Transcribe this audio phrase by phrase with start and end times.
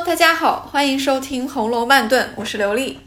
[0.00, 3.00] Hello，大家好，欢迎收听《红楼慢炖》，我是刘丽。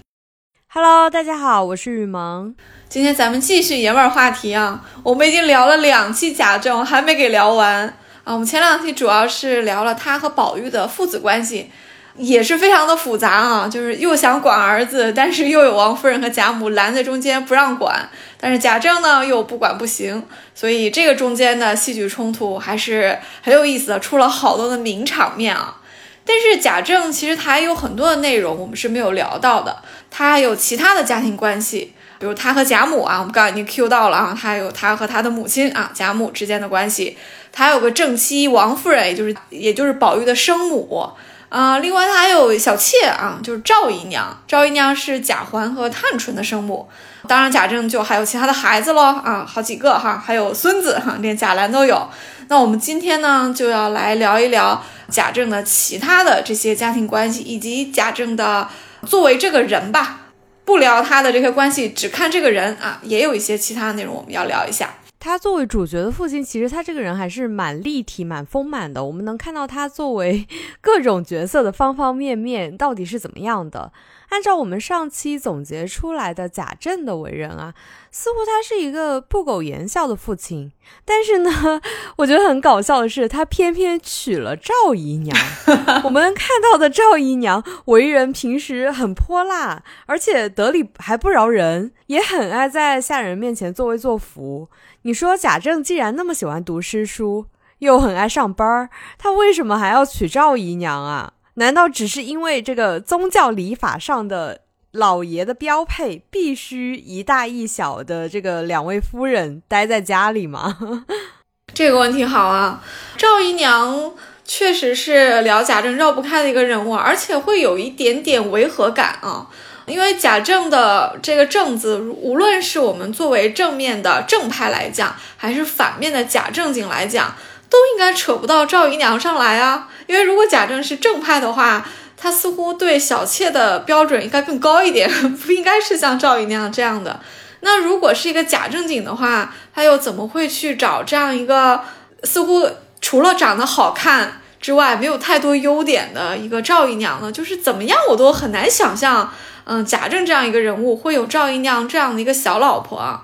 [0.67, 2.53] Hello，大家好，我是雨萌。
[2.87, 7.87] 今天咱们继续爷们儿话题啊，我们已经聊了两期贾政，还没给聊完
[8.23, 8.33] 啊。
[8.33, 11.71] 我们前两期主要是聊了他和宝玉的父子关系，
[12.15, 18.07] 也是非常的复杂啊，就是又想管儿子，但是又有王夫人和贾母拦在中间不让管，
[18.39, 20.23] 但是贾政呢又不管不行，
[20.53, 25.79] 所以这个中间的戏剧冲突还是很有意思的，出了好多的名场面啊。
[26.25, 29.75] 但是贾政其实他还有很多的内容我们是没有聊到的，
[30.09, 37.17] 他还有其他的家庭关系，比如他和贾母啊，我们刚刚已经 Q 到了啊，他还有他和他的母亲啊贾母之间的关系，
[37.51, 41.09] 他还有个正妻王夫人，也就是也就是宝玉的生母。
[41.49, 46.89] 啊，另外他还有小妾啊，就是赵姨娘，赵姨娘是贾环和探春的生母，
[47.27, 52.09] 当然贾政就还有其他的孩子喽啊，好几个哈，还有孙子哈，连贾兰都有。
[52.47, 54.83] 那我们今天呢就要来聊一聊。
[55.09, 58.67] 贾政的其他的这些家庭关系，以及贾政的
[59.05, 60.31] 作为这个人吧，
[60.65, 64.91] 不聊他的这些关系，只看这个人啊，也有一些其他的内容我们要聊一下。
[65.19, 69.03] 他作为主角的父亲，其实他这个人还是蛮立体、蛮丰满的。
[69.03, 70.47] 我们能看到他作为
[70.81, 73.91] 各种角色的方方面面到底是怎么样的。
[74.33, 77.75] 按照我们上期总结出来的贾政的为人啊，
[78.09, 80.71] 似乎他是一个不苟言笑的父亲。
[81.05, 81.79] 但是呢，
[82.17, 85.37] 我觉得很搞笑的是，他偏偏娶了赵姨娘。
[86.03, 94.67] 我们看到的赵姨娘为人平时很泼辣，而且得理还不饶人，也很爱在下人面前作威作福。
[95.03, 97.45] 你说贾政既然那么喜欢读诗书，
[97.77, 98.89] 又很爱上班，
[99.19, 101.33] 他为什么还要娶赵姨娘啊？
[101.55, 104.61] 难道只是因为这个宗教礼法上的
[104.91, 111.05] 老爷的标配，必须一大一小的这个两位夫人待在家里吗？
[111.73, 112.83] 这个问题好啊，
[113.17, 119.47] 赵姨娘确实是聊贾政绕不开的一个人物，而且会有一点点违和感啊。
[119.85, 127.35] 因为贾政的这个“正”字，无论是我们作为正面的正派来讲，还是反面的假正经来讲。
[127.73, 131.83] 都应该扯不到赵姨娘上来啊，因为如果贾政是正派的话，
[132.15, 137.19] 他似乎对小妾的标准应该更高一点， 不应该是像赵姨娘这样的。
[137.61, 141.81] 那如果是一个假正经的话，他又怎么会去找这样一个
[142.23, 142.69] 似乎
[143.01, 147.31] 除了长得好看之外没有太多优点的一个赵姨娘呢？
[147.31, 149.33] 就是怎么样我都很难想象，
[149.63, 153.23] 嗯，贾政这样一个人物会有赵姨娘这样的一个小老婆啊。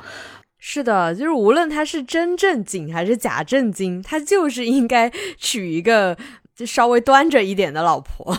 [0.71, 6.15] 是的，就是无论他是真正经还是假正经，他就是应该娶一个
[6.55, 8.31] 就稍微端着一点的老婆。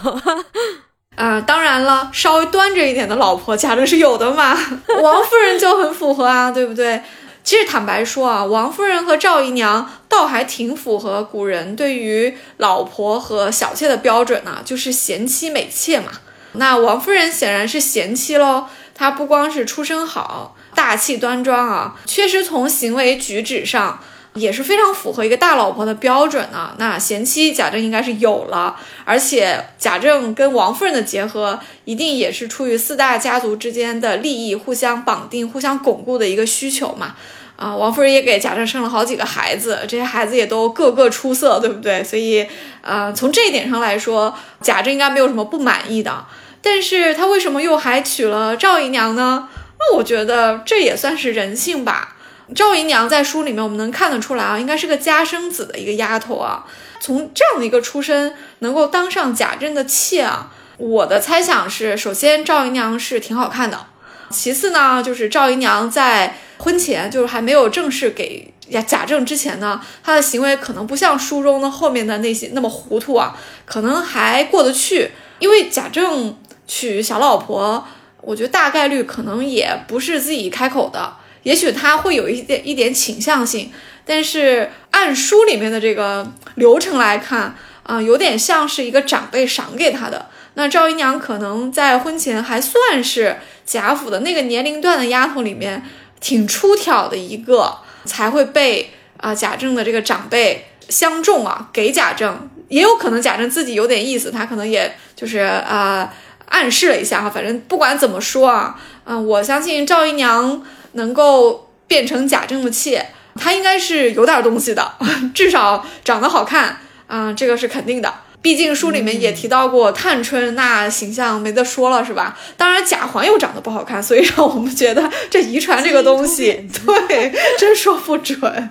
[1.17, 4.57] 啊，当然了，稍微端着一点的老婆，贾政是有的嘛。
[5.03, 7.03] 王夫人就很符合啊，对不对？
[7.43, 16.13] 其实坦白说啊，王夫人和赵姨娘倒还挺符合古人对于老婆和小妾的标准呢，就是贤妻美妾嘛。
[16.53, 20.55] 那王夫人显然是贤妻喽，她不光是出身好。
[20.81, 24.01] 大气端庄啊，确实从行为举止上
[24.33, 26.75] 也是非常符合一个大老婆的标准啊。
[26.79, 28.75] 那贤妻贾政应该是有了，
[29.05, 37.15] 而且贾政跟王夫人的结合，一定也是出于四大家族之间的利益互相绑定、互相巩固的一个需求嘛。
[37.57, 42.03] 啊，王夫人也给贾政生了好几个孩子，这些孩子也都个个出色，对不对？
[42.03, 42.47] 所以，
[42.81, 46.25] 呃，从这一点上来说，贾政应该没有什么不满意的。
[46.63, 49.47] 但是他为什么又还娶了赵姨娘呢？
[49.81, 52.17] 那我觉得这也算是人性吧。
[52.55, 56.67] 赵姨娘在书里面我们能看得出来啊，应该是个家生子的一个丫头啊。
[57.01, 63.87] 从这样的一个出身能够当上贾政的妾啊，我的猜想是，首先赵姨娘是挺好看的，
[64.31, 68.53] 其次呢，就是赵姨娘在婚前就是还没有正式给
[68.87, 75.13] 贾政之前呢，她的行为可能不像书中的后面的那些那么糊涂啊，可能还过得去。
[75.39, 76.37] 因为贾政
[76.67, 77.87] 娶小老婆。
[78.23, 83.73] 我觉得大概率可能也不是自己开口的，也许他会有一点一点倾向性，
[84.05, 90.27] 但是按书里面的这个流程来看，啊，有点像是一个长辈赏给他的。
[90.55, 95.83] 那赵姨娘可能在婚前还算是贾府的那个年龄段的丫头里面
[96.21, 102.51] 挺出挑的一个，才会被啊贾政的这个长辈相中啊，给贾政。
[102.69, 106.13] 也有可能贾政自己有点意思，他可能也就是啊。
[106.51, 110.63] 暗示了一下哈，反正不管怎么说啊，嗯，我相信赵姨娘
[110.93, 113.07] 能够变成贾政的妾，
[113.37, 114.93] 她应该是有点东西的，
[115.33, 116.77] 至少长得好看
[117.07, 118.13] 啊，这个是肯定的。
[118.43, 122.37] 毕竟书里面也提到过探春那形象没得说了，是吧？
[122.57, 126.69] 当然贾环又长得不好看，所以让我们觉得这遗传这个 东西，
[127.09, 128.71] 对，真说不准。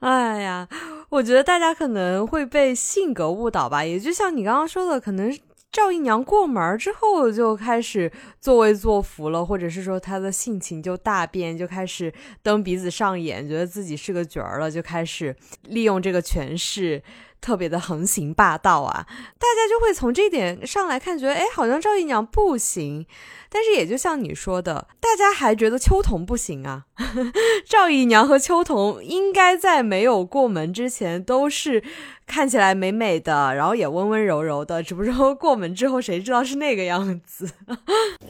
[0.00, 0.66] 哎呀。
[1.10, 5.36] 我觉得大家可能会被性格误导吧，也就像你刚刚说的，可能
[5.72, 12.12] 赵姨娘过门之后就开始作威作福了，或者是说她的性情就大变，就开始
[12.42, 17.02] 蹬鼻子上眼，觉得自己是个角儿了，就开始利用这个权势。
[17.40, 19.06] 特别的横行霸道啊，
[19.38, 23.06] 大家就会从这点上来看，觉得哎，好像赵姨娘不行。
[23.52, 26.84] 但是也就像你说的，大家还觉得秋桐不行啊。
[27.68, 31.82] 赵姨娘和秋桐应该在没有过门之前都是
[32.26, 34.82] 看起来美美的，然后也温温柔柔的。
[34.82, 37.50] 只不过过门之后，谁知道是那个样子？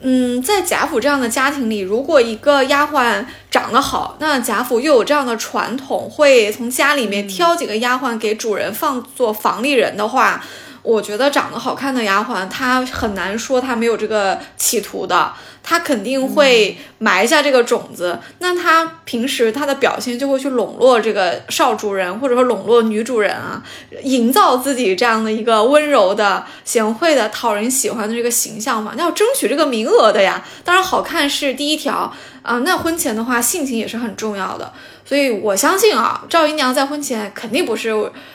[0.00, 10.43] 嗯，在贾府这样的家庭里，如果一个丫鬟长得好，那贾府又有这样的传统，会从家里面挑几个丫鬟给主人放做房里人的话。
[10.82, 15.32] 我觉得长得好看的丫鬟，她很难说她没有这个企图的，
[15.62, 18.18] 她肯定会埋下这个种子。
[18.38, 23.62] 那她平时她的表现就会去笼络这个少主人，或者说笼络女主人啊，
[24.02, 28.94] 营造自己这样的一个温柔的、贤惠的、讨人喜欢的这个形象嘛。
[28.96, 30.42] 那要争取这个名额的呀。
[30.64, 32.12] 当然，好看是第一条
[32.42, 32.58] 啊。
[32.64, 34.72] 那婚前的话，性情也是很重要的。
[35.10, 37.90] 所以我相信啊，赵姨娘在婚前肯定不是。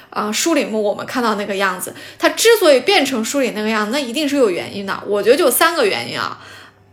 [0.10, 5.04] 啊，书里面我们看到那个样子，她之所以变成书里那个样子，那一定是有原因的。
[5.06, 6.38] 我觉得就三个原因啊。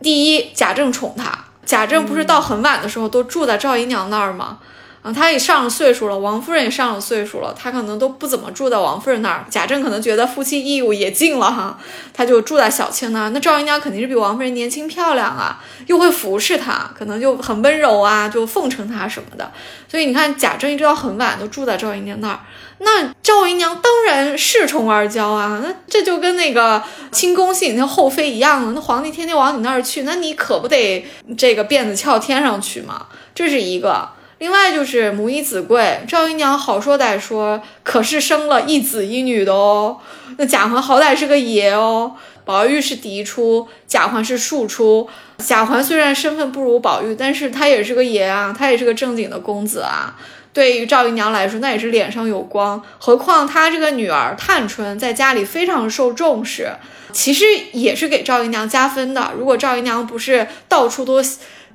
[0.01, 1.37] 第一，贾政宠她，
[1.67, 4.61] 贾政不是到很晚的时候都住在赵姨娘那儿吗？
[5.03, 9.45] 啊，他也上了岁数了，王夫人也上了岁数了，他可能都不怎么住在王夫人那儿。
[9.51, 11.77] 贾政可能觉得夫妻义务也尽了哈，
[12.15, 13.31] 他就住在小青那儿。
[13.31, 19.51] 那赵姨娘肯定是比王夫人年轻漂亮啊，又会服侍她，可能就很温柔啊，就奉承她什么的。
[19.89, 22.39] 所以你看，贾政一直到很晚都住在赵姨娘那儿。
[22.79, 28.71] 那赵姨娘当然恃宠而骄啊，那这就跟那个清宫戏里那后妃一样了。
[28.73, 31.05] 那皇帝天天往你那儿去，那你可不得
[31.37, 33.07] 这个辫子翘天上去吗？
[33.35, 34.09] 这是一个。
[34.43, 39.99] 另外就是母以子贵，赵姨娘好说歹说，可是生了一子一女的哦。
[40.37, 45.09] 那贾环好歹是个爷哦，宝玉是嫡出，贾环是庶出。
[45.39, 50.17] 贾环虽然身份不如宝玉，但是他也是个爷啊，他也是个正经的公子啊。
[50.53, 52.83] 对于赵姨娘来说，那也是脸上有光。
[52.99, 56.73] 何况她这个女儿探春在家里非常受重视，
[57.13, 59.31] 其实也是给赵姨娘加分的。
[59.39, 61.23] 如果赵姨娘不是到处都。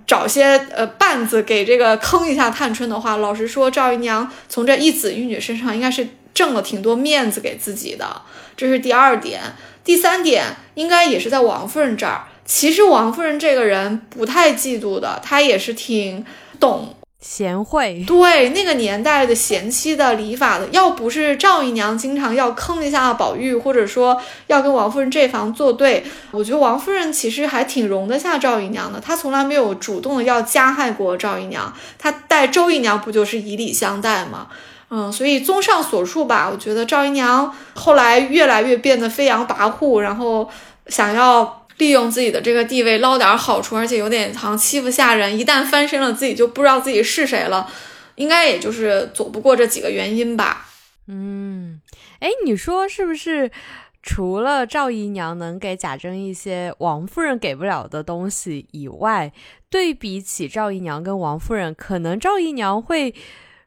[0.07, 8.21] 找些呃绊子给这个坑一下探春的话，老实说，赵姨娘从这一子一女身上应该是挣了挺多面子给自己的，
[8.55, 9.41] 这是第二点。
[9.83, 10.45] 第三点
[10.75, 12.23] 应该也是在王夫人这儿。
[12.45, 16.25] 其实王夫人这个人不太嫉妒的，她也是挺
[16.59, 16.95] 懂。
[17.29, 29.01] 贤惠，对那个年代的贤妻的礼法的，要不是赵姨娘经常要坑一下宝玉，或者说要跟王夫人这房作对，我觉得王夫人其实还挺容得下赵姨娘的。
[29.01, 34.47] 她从来没有主动的要加害过赵姨娘，她待周姨娘不就是以礼相待吗？
[34.89, 40.49] 嗯，所以综上所述吧，我觉得赵姨娘后来越来越变得飞扬跋扈，然后
[40.87, 41.66] 想要。
[41.77, 45.37] 利用自己的这个地位捞点好处，而且有点好像欺负下人。
[45.37, 47.71] 一旦翻身了，自己就不知道自己是谁了。
[48.15, 50.67] 应该也就是躲不过这几个原因吧。
[51.07, 51.79] 嗯，
[52.19, 53.51] 哎，你说是不是？
[54.01, 59.31] 除了赵姨娘能给贾珍一些王夫人给不了的东西以外，
[59.69, 63.13] 对比起赵姨娘跟王夫人，可能赵姨娘会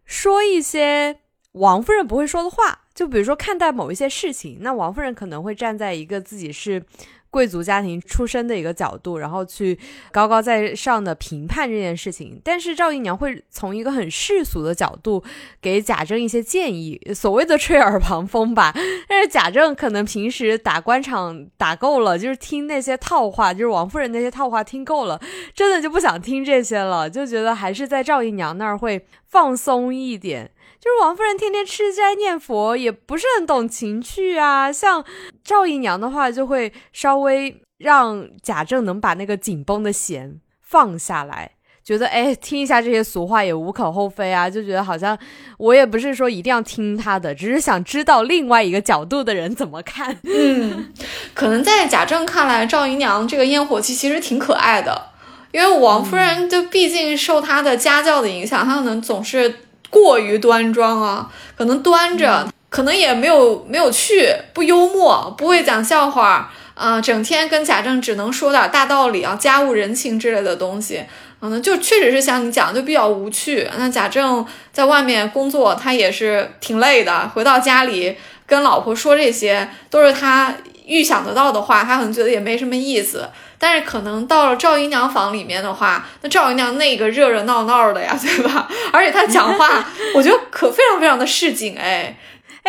[0.05, 1.19] 说一些
[1.53, 2.81] 王夫人不会说的话。
[2.95, 6.83] 就比如说看待某一些事情，那王夫人可能会站在一个自己是。
[7.31, 9.79] 贵族家庭出身的一个角度，然后去
[10.11, 12.41] 高高在上的评判这件事情。
[12.45, 15.23] 但是赵姨娘会从一个很世俗的角度
[15.63, 18.75] 给贾政一些建议，所谓的吹耳旁风吧。
[19.09, 25.21] 但是贾政可能平时打官场打够了，就是听那些套话，就是王夫人那些套话听够了，
[25.55, 30.51] 真的就不想听这些了，就觉得还是在赵姨娘那儿会放松一点。
[30.81, 34.73] 就是王夫人天天吃斋念佛，也不是很懂情趣啊。
[34.73, 35.05] 像
[35.45, 41.51] 赵姨娘的话，就会稍微让贾政能把那个紧绷的弦放下来，
[41.85, 44.49] 觉得哎，听一下这些俗话也无可厚非啊。
[44.49, 45.19] 就觉得好像
[45.59, 50.17] 我也不是说一定要听他的，只是想知道另外一个角度的人怎么看。
[50.23, 50.91] 嗯，
[51.35, 55.11] 可能在贾政看来，赵姨娘这个烟火气其实挺可爱的，
[55.53, 59.55] 因为王夫人就毕竟受她的家教的影响，她可能总是。
[59.91, 71.05] 过于端庄啊，可能端着，可能也没有没有趣，不幽默，不会讲笑话啊，整天跟贾政只能说点大道理啊，家务人情之类的东西，
[71.41, 73.69] 可能就确实是像你讲，就比较无趣。
[73.77, 78.17] 那贾政在外面工作，他也是挺累的，回到家里
[78.47, 80.55] 跟老婆说这些，都是他
[80.87, 83.29] 预想得到的话，他可能觉得也没什么意思。
[83.63, 88.67] 但是可能到了赵姨娘房里面的话，那赵姨娘那个热热闹闹的呀，对吧？
[88.91, 89.85] 而且她讲话，
[90.17, 92.17] 我觉得可非常非常的市井哎。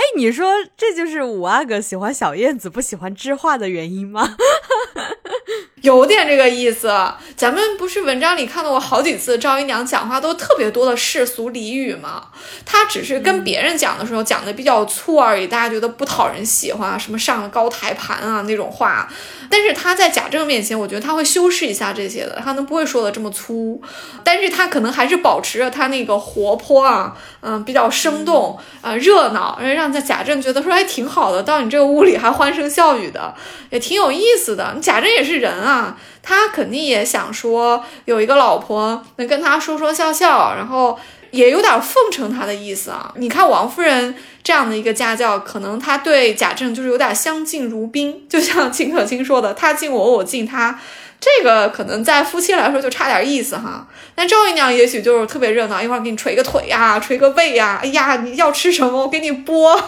[0.02, 4.36] 哎，你说这就是五阿哥喜欢小燕子不喜欢知画的原因吗？
[5.84, 6.92] 有点这个意思。
[7.36, 12.30] 咱们不是文章里看到过好几次赵姨娘讲话都特别多的世俗俚语吗？
[12.66, 19.08] 她只是跟别人讲的时候讲的比较粗而已，大家觉得不讨人喜欢，什么上了高台盘啊那种话。
[19.50, 23.82] 但是她在贾政面前，我觉得她会修饰一下这些的，她能不会说的这么粗。
[24.24, 31.44] 但是她可能还是保持着她那个活泼啊，嗯，比较生动啊，热闹，让在贾政觉得说还挺好的。
[31.44, 33.34] 到你这个屋里还欢声笑语的，
[33.70, 34.76] 也挺有意思的。
[34.82, 40.98] 贾政也是人啊，他肯定也想说有一个老婆能跟他说说笑笑，然后
[41.32, 43.12] 也有点奉承他的意思啊。
[43.18, 50.80] 你看王夫人这样的一个家教，可能他对贾政就是有点相敬如宾，就像 秦可卿说的，他敬我，我敬他。
[51.24, 53.86] 这个可能在夫妻来说就差点意思哈，
[54.16, 59.80] 但赵姨娘也许就是特别热闹，一会儿给你捶个腿呀，捶个背呀，哎呀，你要吃什么我给你剥，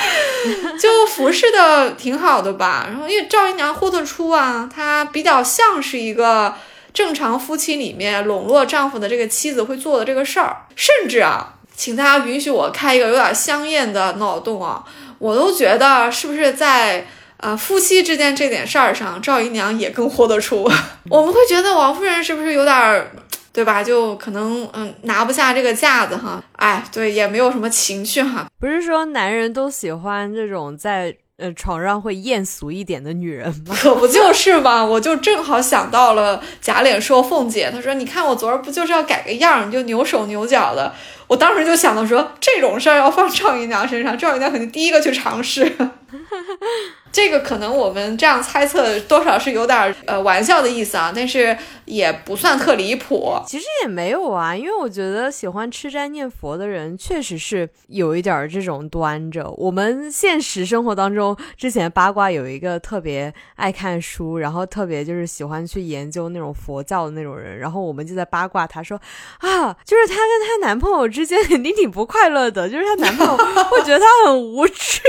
[0.78, 2.84] 就服侍的挺好的吧。
[2.90, 6.54] 然后因为赵姨娘豁得出啊，她比较像是一个
[6.92, 14.84] 正常夫妻里面笼络丈夫的这个妻子会做的这个事儿，甚至啊，请大家允许我开一个有点香艳的脑洞啊，
[15.18, 17.06] 我都觉得是不是在。
[17.38, 20.70] 啊，夫妻之间这点事儿上，赵姨娘也更豁得出。
[21.10, 23.10] 我们会觉得王夫人是不是有点儿，
[23.52, 23.82] 对吧？
[23.82, 26.42] 就可能嗯拿不下这个架子哈。
[26.56, 28.46] 哎，对，也没有什么情趣哈。
[28.58, 33.76] 不是说男人都喜欢这种在呃床上会艳俗一点的女人吗？
[33.82, 34.82] 可不就是嘛？
[34.82, 40.94] 我就正好想到了假脸说凤姐，她说你看我昨儿不就是要改个样，你就扭手扭脚的。
[41.26, 45.76] 我当时就想到说这种事儿要放赵姨娘身上，赵姨娘肯定第一个去尝试。
[47.12, 53.34] 这个可能我们这样猜测多少是有点呃玩笑的意思啊，但是也不算特离谱。
[53.46, 59.48] 其实也没有啊，因为我觉得喜欢吃斋念佛的人确实是有一点这种端着。
[59.56, 69.00] 我们现实生活当中，之前八卦有一个特别爱看书，然后特别就是喜欢去研究那种佛教的那种人，然后我们就在八卦他说
[69.38, 75.00] 啊，就是她跟她男朋友之间肯定挺不快乐的，就是她男朋友会觉得她很无趣。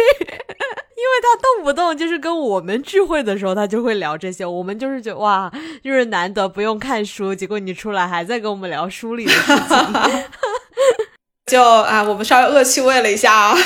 [0.95, 4.45] 因为他动不动就是跟我们聚会的时候，他就会聊这些。
[4.45, 5.51] 我们就是觉得哇，
[5.83, 10.23] 就是难得不用看书，结果你出来还在跟我们聊书里的事情。
[11.51, 13.57] 就啊，我们稍微恶趣味了一下啊，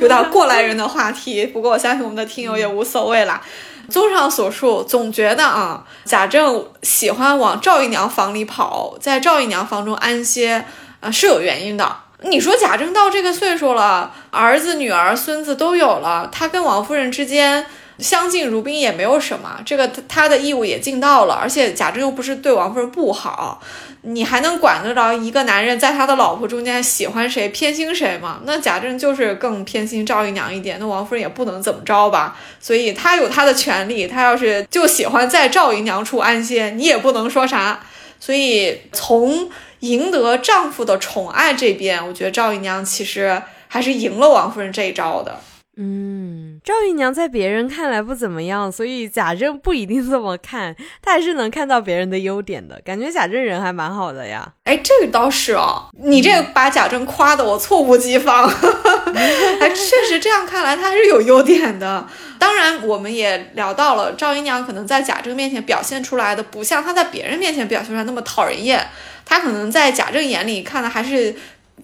[0.00, 1.44] 有点过来人的话题。
[1.44, 3.42] 不过我相信我们的听友也无所谓啦。
[3.90, 10.64] 综上所述，总觉得啊，贾政喜欢往赵姨娘房里跑，在赵姨娘房中安歇
[11.00, 11.96] 啊，是有原因的。
[12.22, 17.64] 你说贾政到这个岁数了，儿子、女儿、孙子都有了，他跟王夫人之间
[17.98, 21.34] 相敬如宾也没有什么，这个他的义务也尽到了。
[21.34, 23.62] 而且贾政又不是对王夫人不好，
[24.02, 28.40] 你还能管得着一个男人在他的老婆中间喜欢谁、偏心谁吗？
[28.44, 32.36] 那贾政就是更偏心赵姨娘一点，那王夫人也不能怎么着吧？
[32.60, 37.80] 所以他有他的权利，他要是就喜欢在赵姨娘处安歇，你也不能说啥。
[38.18, 39.50] 所以从。
[39.80, 45.40] 赢得丈夫的宠爱这边，我觉得赵姨娘其实还是赢了王夫人这一招的。
[45.76, 52.78] 嗯，赵姨娘在别人看来不怎么样，所以贾政不一定这么看，他还是能看到别人的优点的。
[52.84, 54.52] 感觉贾政人还蛮好的呀。
[54.64, 58.44] 哎，这个倒是哦，你这个把贾政夸的我猝不及防。
[59.14, 62.06] 哎，确实这样看来他是有优点的。
[62.38, 68.86] 当然，我们也聊到了赵姨娘可能在贾政面前表现出来的，不像她在别人面前表现出来那么讨人厌。
[69.30, 71.34] 她可能在贾政眼里看的还是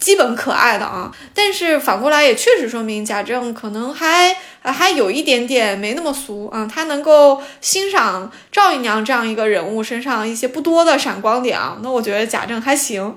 [0.00, 13.17] 基本可爱的啊，但是反过来也确实说明贾政可能还还有一点点没那么俗啊，他能够欣赏赵姨娘这样一个人物身上一些不多的闪光点啊，那我觉得贾政还行。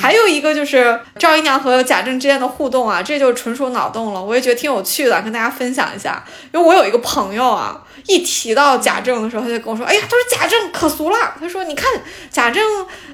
[0.00, 6.24] 还有一个就是赵姨娘和贾政之间的互动啊，这就纯属脑洞了，我也觉得挺有趣的，跟大家分享一下。
[6.52, 11.88] 因为我有一个朋友啊，一提到贾政的时候，他就跟我说：“哎呀，他说贾政可俗了。”他说：“你看
[12.30, 12.64] 贾政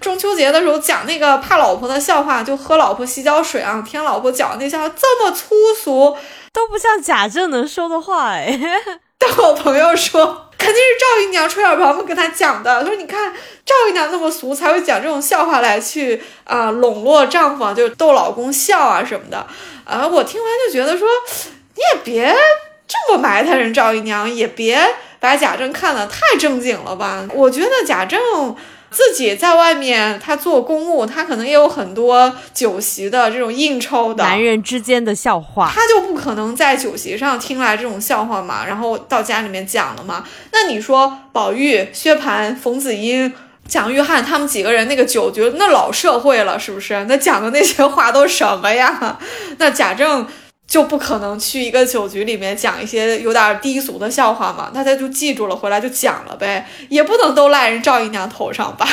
[0.01, 6.17] 中秋节的时候讲那个怕老婆的笑话，就喝老婆洗脚水啊，舔老婆脚那笑话这么粗俗，
[6.53, 8.59] 都不像贾政能说的话。”哎，
[9.19, 10.41] 但我朋友说。
[10.57, 12.81] 肯定是赵姨娘吹耳旁风跟他讲的。
[12.81, 13.31] 他说：“你看
[13.67, 19.47] 赵姨娘那么俗，才会讲这种笑话来去啊笼络丈夫，就逗老公笑啊什么的。”
[19.85, 21.07] 啊，我听完就觉得说，
[21.75, 22.35] 你也别
[22.87, 24.79] 这么埋汰人赵姨娘，也别
[25.21, 27.27] 把贾政看得太正经了吧。
[27.35, 28.21] 我觉得贾政
[28.91, 34.23] 自己在外面他做公务，他可能也有很多酒席的这种应酬的。
[34.23, 40.25] 男人之间的笑话，他就不可能在酒席上听来这种笑话嘛，然后到家里面讲了嘛。
[40.53, 43.33] 那你说宝玉、薛蟠、冯子英。
[43.67, 47.03] 蒋玉菡他们几个人那个酒局，那老社会了，是不是？
[47.09, 49.19] 那讲的那些话都什么呀？
[49.57, 50.29] 那贾政
[50.67, 54.71] 就不可能去一个酒局里面讲一些有点低俗的笑话嘛？
[54.75, 58.87] 那他就记住了，回来就讲了呗，也不能都赖人赵姨娘头上吧？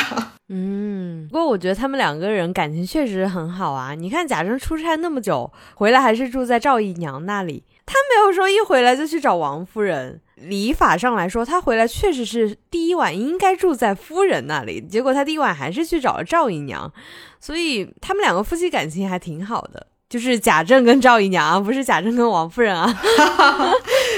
[0.48, 3.94] 嗯，不过我觉得他们两个人感情确实很好啊。
[3.94, 10.20] 你看贾政出差那么久，回来还是住在赵姨娘那里，他没有说一回来就去找王夫人。
[10.36, 16.92] 礼法上来说，他回来确实是第一晚应该住在夫人那里，结果他第一晚还是去找了赵姨娘，
[17.40, 19.86] 所以他们两个夫妻感情还挺好的。
[20.12, 22.84] 就是贾政跟赵姨娘，不是贾政跟王夫人啊。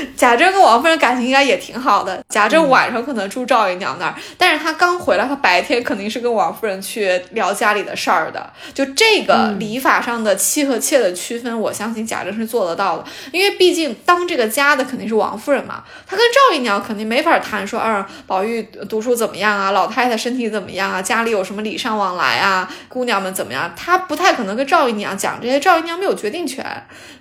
[0.17, 2.23] 贾政跟王夫人感情应该也挺好的。
[2.29, 8.53] 贾政晚上可能住赵姨娘那儿，但是他刚回来，他白天肯定是跟王夫人去聊家里的事儿的。
[8.73, 13.05] 就这个礼法上的妻和妾的区分，我相信贾政是做得到的。
[13.33, 19.71] 因为毕竟当这个家的肯定是王夫人嘛，他跟赵姨娘肯定没法谈说，啊，宝玉读书怎么样啊？
[19.71, 21.03] 老太太身体怎么样啊？
[21.03, 22.69] 家里有什么礼尚往来啊？
[22.89, 23.73] 姑娘们怎么样？
[23.77, 25.59] 他不太可能跟赵姨娘讲这些。
[25.65, 26.65] 赵姨娘没有决定权，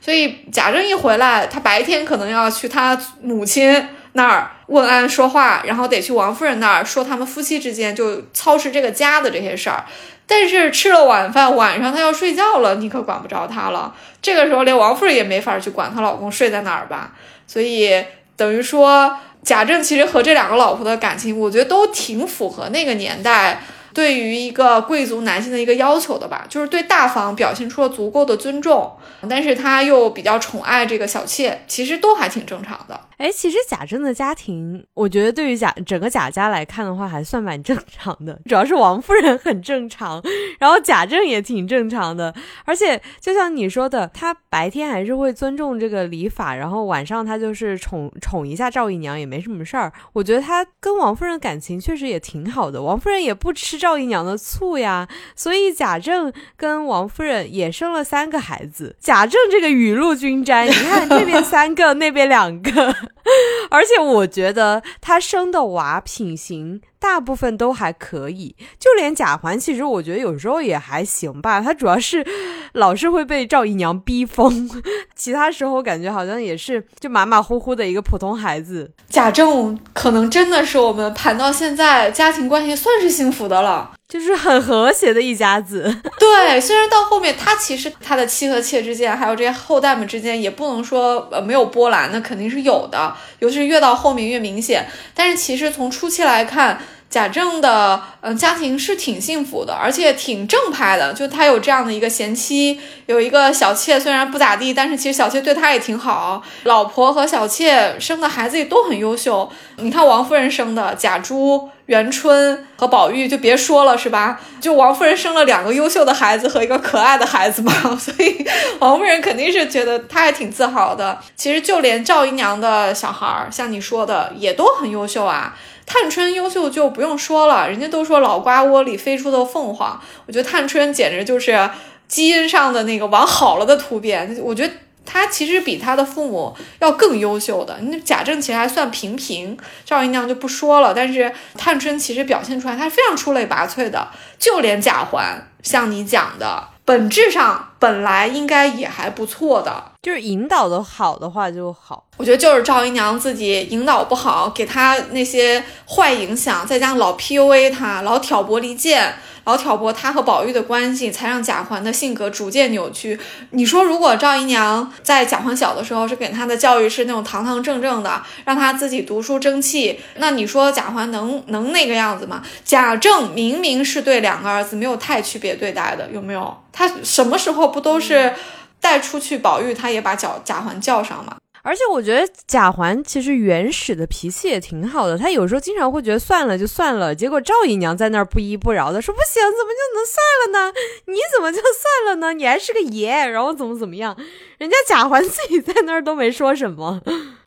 [0.01, 9.85] 所以贾政一回来，他白天可能要去他母亲那儿问安说话，然后得去王夫人那儿说他们夫妻之间就操持这个家的这些事儿。
[10.25, 13.93] 但是吃了晚饭，晚上他要睡觉了，你可管不着他了。
[14.21, 17.11] 这个时候连王夫人也没法去管她老公睡在哪儿吧。
[17.45, 18.03] 所以
[18.35, 23.61] 等于说，贾政其实和这两个老婆的感情，我觉得都挺符合那个年代。
[23.93, 28.91] 对于一个贵族男性的一个要求的吧，就是对大房表现出了足够的尊重，
[29.29, 32.99] 但是他又比较宠爱这个小妾，其实都还挺正常的。
[33.17, 38.37] 哎，其实贾政的家庭，我觉得对于贾整个贾家来看的话，还算蛮正常的。
[38.49, 40.21] 主要是王夫人很正常，
[40.59, 42.33] 然后贾政也挺正常的。
[42.65, 49.93] 而且就像你说的，他白天还是会尊重这个礼法，然后晚上他就是宠宠一下赵姨娘，也没什么事儿。
[50.11, 55.05] 我觉得他跟王夫人感情确实也挺好的，王夫人也不吃赵姨娘的醋呀。
[55.35, 58.95] 所以贾政跟王夫人也生了三个孩子。
[58.99, 62.95] 贾政这个雨露均沾，你看这边 三个，那边两个。
[63.69, 71.59] 而且我觉得他生的娃品行大部分都还可以，就连贾环，其实我觉得有时候也还行吧。
[71.59, 72.25] 他主要是
[72.71, 74.69] 老是会被赵姨娘逼疯，
[75.13, 78.89] 其他时候感觉好像也是就马马虎虎的一个普通孩子。
[79.09, 83.91] 贾政可能真的是我们盘到现在家庭关系算是幸福的了。
[84.13, 85.83] 就是很和谐的一家子，
[86.19, 86.61] 对。
[86.61, 94.85] 虽然到后面他其实他的妻和妾之间，还有这些后代们之间，也不能说呃没有波澜，那肯定是有的，尤其是越到后面越明显。
[95.15, 96.79] 但是其实从初期来看。
[97.09, 101.13] 贾政的嗯家庭是挺幸福的，而且挺正派的。
[101.13, 106.41] 就他有这样的一个贤妻，有一个小妾，虽然不咋地，但是其实小妾对他也挺好。
[106.63, 109.47] 老婆和小妾生的孩子也都很优秀。
[109.77, 114.39] 你看王夫人生的贾珠、元春和宝玉，就别说了，是吧？
[114.61, 118.45] 就王夫人生了两个优秀的孩子和一个可爱的孩子嘛， 所以
[118.79, 121.19] 王夫人肯定是觉得她还挺自豪的。
[121.35, 125.57] 其实就连赵姨娘的小孩儿，像你说的，也都很优秀啊。
[125.85, 131.69] 探春优秀就不用说了，人家都说老瓜窝里飞出的凤凰，我觉得探春简直就是
[132.07, 134.37] 基因上的那个往好了的突变。
[134.41, 134.73] 我觉得
[135.05, 137.77] 他其实比他的父母要更优秀的。
[137.81, 140.93] 那贾政其实还算平平，赵姨娘就不说了。
[140.93, 144.07] 但是探春其实表现出来，她是非常出类拔萃的。
[144.39, 146.69] 就连贾环，像你讲的。
[146.85, 152.05] 本质上本来应该也还不错的，就是引导的好的话就好。
[152.15, 159.13] 我觉得就是赵姨娘自己引导不好，给她那些坏影响，再加上老 PUA 她，老挑拨离间。
[159.45, 163.19] 老挑拨她和宝玉的关系，才让贾环的性格逐渐扭曲。
[163.49, 172.41] 你说，如果赵姨娘在贾环小的时候是给她的教育是那种堂堂正正的，让她自己读书争气，那你说贾环能能那个样子吗？
[172.63, 176.55] 贾政明明是对两个儿子没有太区别对待的，有没有？
[176.71, 178.31] 他什么时候不都是
[178.79, 181.37] 带出去宝玉，他也把贾贾环叫上嘛？
[181.65, 190.73] 而且我觉得贾环其实原始的脾气也挺好的，他有时候经常会觉得算了就算了，结果赵姨娘在那儿不依不饶的说不行，怎么就能算了呢？
[191.07, 192.33] 你怎么就算了呢？
[192.33, 194.13] 你还是个爷，然后怎么怎么样？
[194.57, 196.99] 人家贾环自己在那儿都没说什么，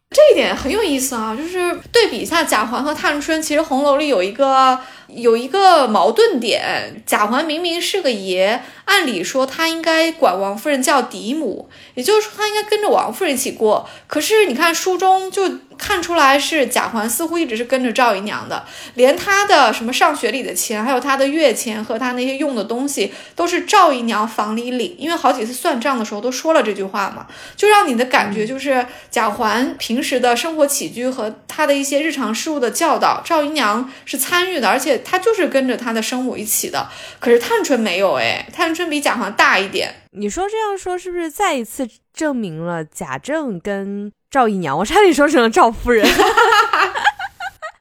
[0.09, 13.89] 这一点很有意思啊，就是对比一下贾环和探春，其实红楼里有一个有一个矛盾点，贾环明明是个爷，按理说他应该管王夫人叫嫡母，也就是说他应该跟着王夫人一起过。
[14.07, 18.65] 可是你看书中就看出来是贾环似乎一直是跟着赵姨娘的，
[18.95, 24.97] 连他的什么上学里的钱，还有他的月钱和他那些用的东西，都是赵姨娘房里领。
[24.99, 34.96] 因为好几次算账的时候都说了这句话嘛，就让你的感觉就是贾环平时的生活起居和他的一些日常事务的教导，赵姨娘是参与的，而且。
[34.99, 39.93] 他就是跟着他的生母一起的，可是探春没有哎，探春比贾环大一点。
[40.13, 44.79] 你说这样说是不是再一次证明了贾政跟赵姨娘？
[44.79, 46.07] 我差点说成了赵夫人。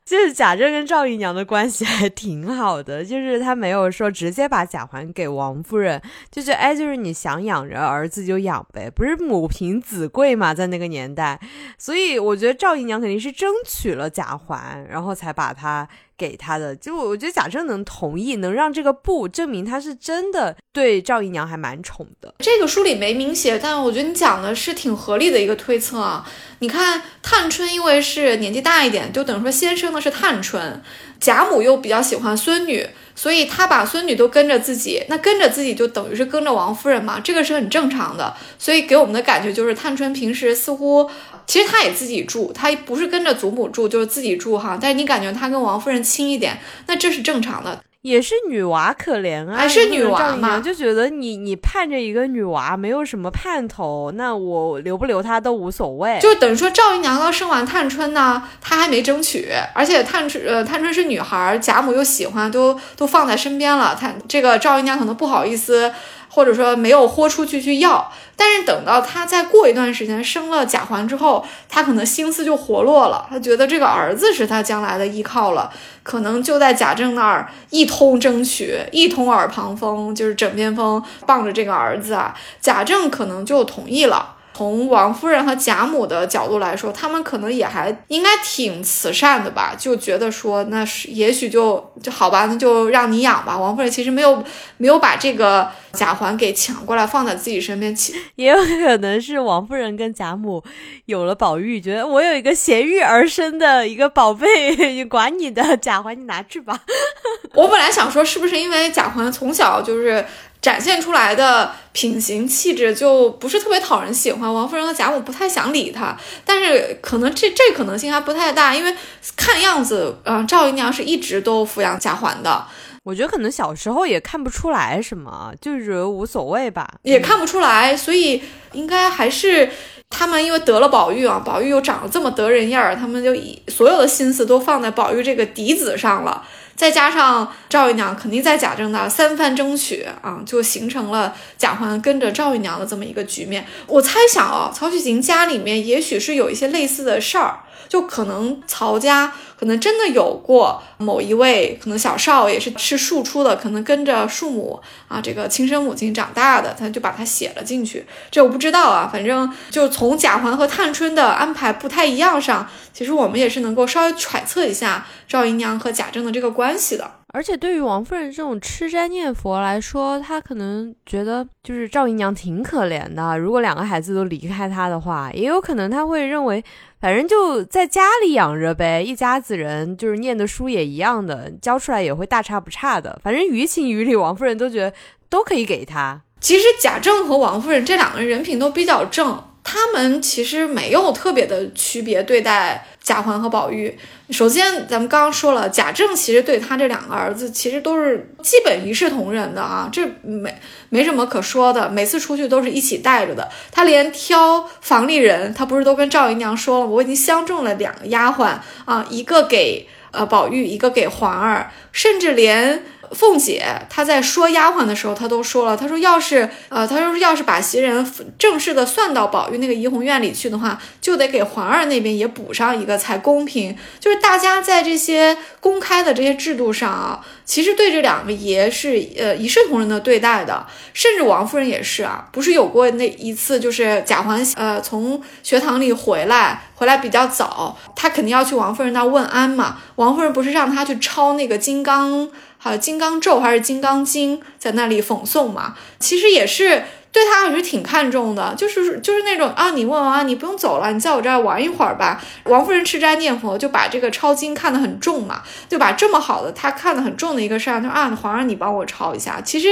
[0.05, 5.99] 就是贾政跟赵姨娘的关系还挺好的，就是他没有说直接把贾环给王夫人，
[6.29, 11.39] 就是哎，就是你想养着儿子就养呗，不是母凭子贵嘛，在那个年代，
[11.79, 15.89] 所以我觉得赵姨娘肯定是争取了贾环，然后才把他。
[16.17, 22.33] 给他的，就我觉得贾政能同意，能让这个布证明他是真的对赵姨娘还蛮宠的。
[22.39, 26.25] 这个书里没明写，但我觉得你讲的是挺合理的一个推测啊。
[26.59, 30.81] 你看探春因为是年纪大一点，就等于说先生的是探春，
[31.19, 32.87] 贾母又比较喜欢孙女。
[33.17, 38.35] 所以他把孙女都跟着自己，那跟着自己就等于是跟着王夫人嘛，这个是很正常的。
[38.59, 41.09] 所以给我们的感觉就是，探春平时似乎
[41.47, 44.77] 其实她也自己住，她不是跟着祖母住，就是自己住哈。
[44.81, 47.81] 但是你感觉她跟王夫人亲一点，那这是正常的。
[48.01, 50.59] 也是女娃可怜啊，还是女娃嘛？
[50.59, 56.19] 就觉得你你盼着一个女娃，没有什么盼头，那我留不留她都无所谓。
[56.21, 65.91] 就等于说赵姨娘刚生完探春呢，她还没争取，而且探春呃探春是女孩，贾母又喜欢，都都放在身边了，她这个赵姨娘可能不好意思。
[66.35, 75.71] 或者说没有豁出去去要，但是等到他再过一段时间生了贾环之后，他可能心思就活络了，他觉得这个儿子是他将来的依靠了，
[76.03, 84.34] 可能就在贾政那儿一通争取，一通耳旁风，就是枕边风，傍着这个儿子啊，贾政可能就同意了。
[84.55, 93.57] 从王夫人和贾母的角度来说，他们可能也还应该挺慈善的吧，就觉得说那是也许就就好吧，那就让你养吧。
[93.57, 94.41] 王夫人其实没有
[94.77, 100.63] 没有把这个贾环给抢过来放在自己身边，其 也有可能是王夫人跟贾母
[101.07, 106.79] 有了宝玉，觉得我有一个衔玉而生的一个宝贝， 管你的贾环，你拿去吧。
[107.53, 110.23] 我本来想说，是不是因为贾环从小就是。
[110.65, 118.91] 展现出来的品行气质就不是特别讨人喜欢，王夫人和贾母不太想理他，但是可能这这可能性还不太大，因为
[119.37, 122.65] 看样子，嗯，赵姨娘是一直都抚养贾环的。
[123.03, 129.69] 我觉得可能小时候也看不出来什么，就是无所谓吧，也看不出来，所以应该还是
[130.09, 136.43] 他们因为得了宝玉啊，宝玉又长得这么得人样儿，他们就以所有的心思都放在宝玉这个嫡子上了。
[136.75, 143.65] 再加上赵姨娘肯定在贾政那儿三番争取啊，就形成了贾环跟着赵姨娘的这么一个局面。
[143.87, 149.33] 我猜想啊，曹雪芹家里面也许是有一些类似的事儿，就可能曹家。
[149.57, 158.05] 可能真的有过某一位，可能小少爷是是庶出的，可能跟着庶母啊，这个亲生母亲长大的，他就把他写了进去。
[158.29, 167.09] 这我不知道啊，反正就从贾环和探春的安排不太一样上，其实我们也是能够稍微揣测一下赵姨娘和贾政的这个关系的。
[167.35, 173.37] 而且对于王夫人这种吃斋念佛来说，她可能觉得就是赵姨娘挺可怜的。
[173.37, 176.63] 如果两个孩子都离开她的话，也有可能她会认为。
[177.01, 183.19] 反正就在家里养着呗，一家子人就是念的书也一样的，教出来也会大差不差的。
[183.21, 184.93] 反正于情于理，王夫人都觉得
[185.29, 186.21] 都可以给他。
[186.39, 189.43] 其实贾政和王夫人这两个人人品都比较正。
[189.63, 193.95] 他们其实没有特别的区别对待贾环和宝玉。
[194.31, 200.51] 首先，咱们刚刚说了，贾政其实对他这两个儿子其实都是基本一视同仁的啊，这没
[200.89, 201.87] 没什么可说的。
[201.87, 203.47] 每次出去都是一起带着的。
[203.71, 212.83] 他连挑房里人，他不是都跟赵姨娘说了，我已经相中了两个丫鬟啊，一个给呃宝玉，一个给环儿，甚至连。
[213.11, 218.05] 凤姐她在说丫鬟的时候，她都说了，她说要是呃，她说要是把袭人
[218.37, 223.75] 正式的算到宝玉那个怡红院里去的话，就得给环儿那边也补上一个才公平。
[223.99, 242.29] 就是大家在这些公开的这些制度上啊，其实对这两个爷是呃一视同仁的对待的，甚至王夫人也是啊，不是有过那一次，就是贾环呃从学堂里回来，回来比较早，他肯定要去王夫人那问安嘛，王夫人不是让他去抄那个金刚。
[242.65, 245.75] 啊，金刚咒还是金刚经，在那里讽诵嘛？
[245.99, 246.83] 其实也是
[247.15, 252.21] 对他还是挺看重的，就是就是那种啊，你问完啊，你不用走了，你在我这儿玩一会儿吧。
[252.43, 259.39] 王夫人吃斋念佛，就把这个抄经看得很重嘛，就把这么好的他看得很重的一个事儿，他啊，皇上你帮我抄一下。
[259.39, 259.69] 其实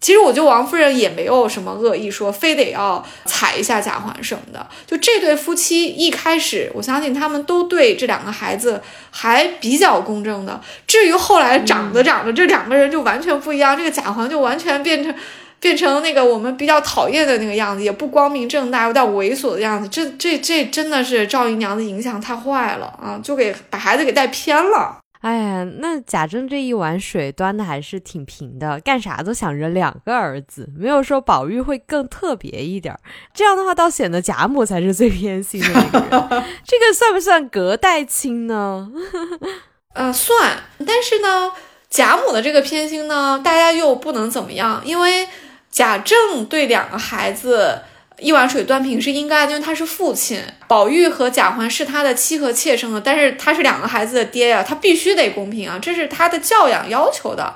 [0.00, 4.66] 其实我觉得王夫人也没有什么恶意，说非得要踩一下贾环什么的。
[4.84, 10.60] 就这对夫妻一开始，我相信他们都对这两个孩子还比较公正的。
[10.88, 15.14] 至于后来长着长着，这两个人就完全不一样，这个贾环就完全变成。
[15.60, 19.86] 变成那个我们比较讨厌的那个样子，也不光明正大，有点猥琐的样子。
[19.88, 24.96] 这这这真的是赵姨娘的影响太坏了啊，就给把孩子给带偏了。
[25.20, 32.98] 哎呀，那贾政这一碗水端的还是挺平的，干啥都想着两个儿子，没有说宝玉会更特别一点儿。
[33.34, 36.10] 这样的话，倒显得贾母才是最偏心的那个人。
[36.64, 38.90] 这个算不算隔代亲呢？
[39.92, 40.56] 呃，算。
[40.86, 41.52] 但是呢，
[41.90, 45.28] 贾母的这个偏心呢，大家又不能怎么样，因为。
[45.70, 47.82] 贾政对两个孩子
[48.18, 50.42] 一碗水端平是应该的，因为他是父亲。
[50.66, 57.54] 宝玉和贾环是他的妻和妾生的，但是他是两个孩子的爹呀，他必须得公平啊，这是他的教养要求的。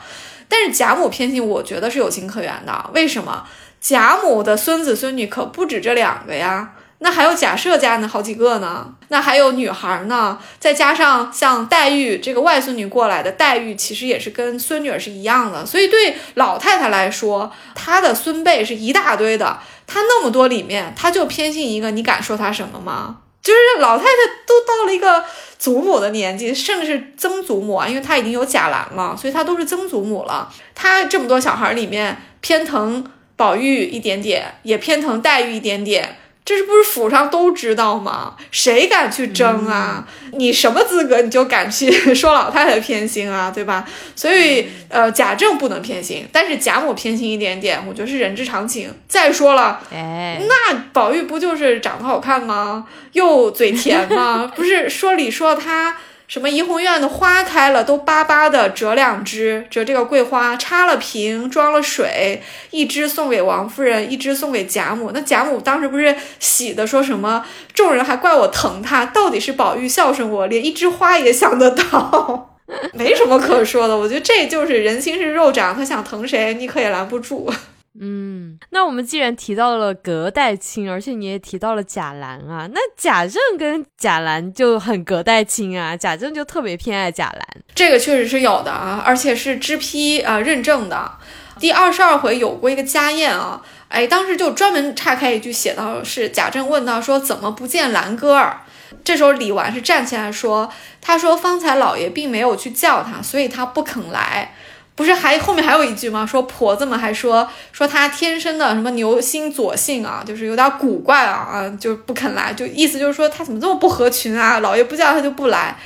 [0.48, 2.90] 但是贾母偏心，我觉得是有情可原的。
[2.94, 3.46] 为什么？
[3.80, 6.72] 贾母的孙子孙女可不止这两个呀。
[6.98, 8.94] 那还有贾赦家呢，好几个呢。
[9.08, 15.66] 那还有女孩呢，再加上像黛玉这个外孙女过来的，黛玉其实也是跟孙女儿是一样的。
[15.66, 19.58] 所以对老太太来说，她的孙辈是一大堆的。
[19.86, 23.18] 她那么多里面，她就偏心一个，你敢说她什么吗？
[23.42, 24.10] 就是老太太
[24.46, 25.22] 都到了一个
[25.58, 30.50] 祖母的年纪，甚至是曾祖母啊，因为她已经有贾兰了，所以她都是曾祖母了。
[30.74, 33.04] 她这么多小孩里面，偏疼
[33.36, 36.16] 宝玉一点点，也偏疼黛玉一点点。
[36.44, 38.34] 这是不是府上都知道吗？
[38.50, 40.06] 谁敢去争啊？
[40.32, 43.50] 你什么资格你就敢去说老太太偏心啊？
[43.50, 43.84] 对吧？
[44.14, 48.92] 所以呃，贾政不能偏心，但是贾母偏心一点点，我觉得是人之常情。
[49.08, 52.86] 再说了，哎，那宝玉不就是长得好看吗？
[53.12, 54.50] 又嘴甜吗？
[54.54, 55.96] 不是说理说他。
[56.26, 65.10] 什么怡红院的花开了，都巴巴的折两枝，折这个桂花，插了瓶，装了水，一支送给王夫人，一支送给贾母。
[65.12, 67.44] 那贾母当时不是喜的说什么？
[67.74, 72.56] 众人还怪我疼他，到底是宝玉孝顺我，连一枝花也想得到，
[72.94, 73.96] 没什么可说的。
[73.96, 77.52] 我觉得这就是人心是肉长，他想疼谁，你可也拦不住。
[78.00, 91.12] 嗯，那我们既然提到了隔代亲，而且你也提到了贾兰啊，那贾政跟贾兰就很隔代亲啊，贾政就特别偏爱贾兰，这个确实是有的啊，而且是知批啊认证的。
[91.60, 98.62] 第二十二回有过一个家宴啊，哎，当时就专门岔开一句写到是贾政问到说怎么不见兰哥儿，
[99.04, 100.68] 这时候李纨是站起来说，
[101.00, 104.52] 他说方才老爷并没有去叫他，所以他不肯来。
[104.96, 106.24] 不是还后面还有一句吗？
[106.24, 114.60] 说婆子们还说说她天生的什么牛心左性啊，就是有点古怪啊啊，就不肯来，就意思就是说她怎么这么不合群啊？
[114.60, 115.76] 老爷不叫她就不来。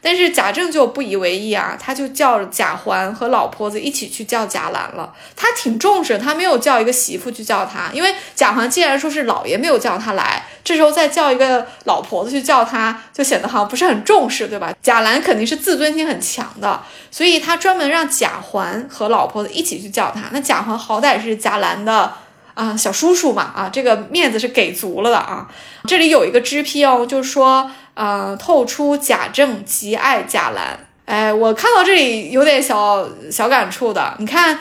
[0.00, 5.12] 但是贾政就不以为意啊，他就叫贾环和老婆子一起去叫贾兰了。
[5.34, 14.72] 他挺重视，他没有叫一个媳妇去叫他，因为贾环既然说是老爷没有叫他来，这时候再叫一个老婆子去叫他，就显得好像不是很重视，对吧？
[14.82, 16.80] 贾兰肯定是自尊心很强的，
[17.10, 20.22] 所以他专门让贾环和老婆子一起去叫他。
[20.30, 22.12] 那贾环好歹是贾兰的
[22.54, 25.48] 啊小叔叔嘛，啊这个面子是给足了的啊。
[25.84, 27.70] 这里有一个支批哦，就是说。
[27.98, 34.14] 呃，透出贾政极爱贾兰，哎，我看到这里有点小小感触的。
[34.20, 34.56] 你看，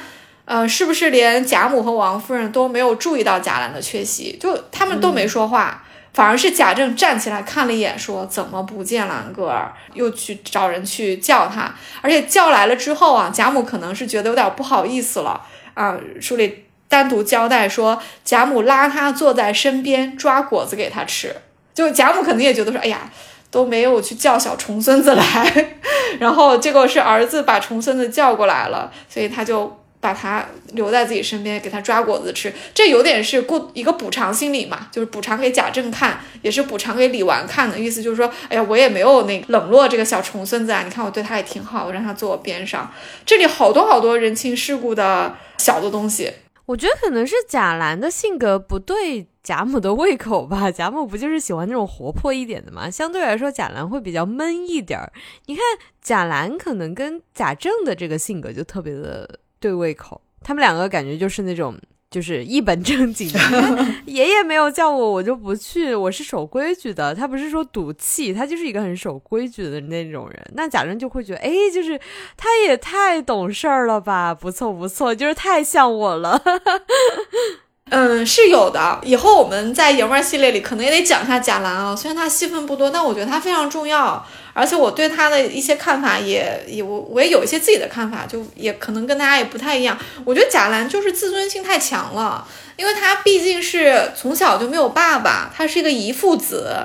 [0.45, 4.35] 呃，是不是连贾母和王夫人都没有注意到贾兰的缺席？
[4.41, 5.83] 就他们都没说话，
[6.15, 9.71] 反而是贾政站起来看了一眼，说怎么不见兰哥儿？
[9.93, 11.71] 又去找人去叫他，
[12.01, 15.39] 而且叫来了之后啊，贾母可能是觉得有点不好意思了
[15.75, 15.95] 啊。
[16.19, 21.35] 书里单独交代说，贾母拉他坐在身边，抓果子给他吃。
[21.75, 23.07] 就贾母肯定也觉得说，哎呀，
[23.49, 25.75] 都没有去叫小重孙子来，
[26.19, 32.53] 然后结果是儿子把重孙子叫过来了，所以他就把他留在自己身边，给他抓果子吃。
[32.73, 42.91] 这有点是过一个补偿心理嘛，就是补偿给贾政看，也是补偿给李纨看的意思，就是说，哎呀，我也没有那冷落这个小重孙子啊，你看我对他也挺好，我让他坐我边上。
[43.25, 46.31] 这里好多好多人情世故的小的东西。
[46.67, 50.69] 我觉得可能是贾兰的性格不对贾母的胃口吧。
[50.69, 52.89] 贾母不就是喜欢那种活泼一点的嘛？
[52.89, 55.11] 相对来说，贾兰会比较闷一点儿。
[55.45, 55.63] 你看
[56.01, 61.75] 贾兰可能跟贾政的这个性格就特别的对胃口，他们两个感觉就是那种。
[62.09, 63.39] 就是一本正经的，
[64.05, 65.93] 爷爷没有叫我，我就不去。
[65.93, 70.51] 我是守规矩的，他不是说赌气，他就是一个很守规矩的那种人。
[70.55, 71.99] 那贾政就会觉得，哎，就是
[72.37, 76.41] 他也太懂事儿了吧，不错不错，就是太像我了。
[77.89, 78.99] 嗯，是有的。
[79.03, 84.25] 以后我们在爷们儿系列里可能也得讲一下贾兰啊，虽然他戏份不多，但我觉得他非常重要。
[84.53, 89.97] 而且我对他的一些看法也也我我也有一些自己的看法，就也可能跟大家也不太一样。
[90.25, 92.45] 我觉得贾兰就是自尊心太强了，
[92.75, 96.75] 因为他毕竟是从小就没有爸爸，他是一个遗父子。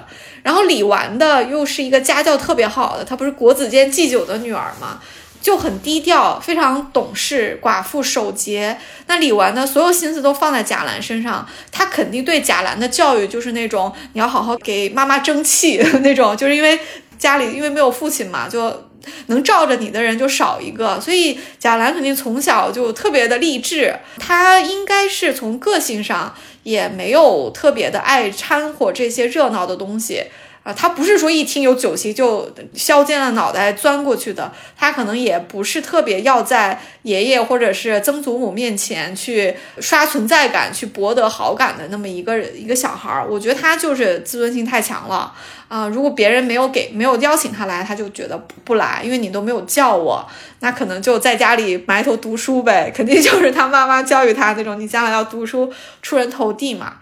[0.43, 5.01] 然后李纨的又是一个家教特别好的，她不是国子监祭酒的女儿吗？
[5.43, 8.79] 就很低调，非常懂事，寡妇守节。
[9.09, 16.79] 那李纨呢，所有心思都放在贾兰身上，他肯定对贾兰的教育就是那种你要好好给妈妈争气 那种，就是因为
[17.19, 18.89] 家里因为没有父亲嘛，就
[19.27, 23.97] 能罩着你的人就少一个，所以贾兰肯定从小就特别的励志。
[24.19, 30.23] 他应该是从个性上也没有特别的爱掺和这些热闹的东西。
[30.63, 43.27] 啊，他不是说一听有酒席就削尖了脑袋钻过去的，他可能也不是特别要在爷爷或者是曾祖母面前去刷存在感、去博得好感的那么一个一个小孩儿。
[43.29, 45.35] 我觉得他就是自尊心太强了
[45.67, 45.89] 啊！
[45.89, 50.25] 如果别人没有给、没有邀请他来，他就觉得不来，因为你都没有叫我，
[50.61, 52.93] 那可能就在家里埋头读书呗。
[52.95, 55.73] 肯定就是他妈妈教育他那种，你将来要读书
[56.03, 56.99] 出人头地嘛。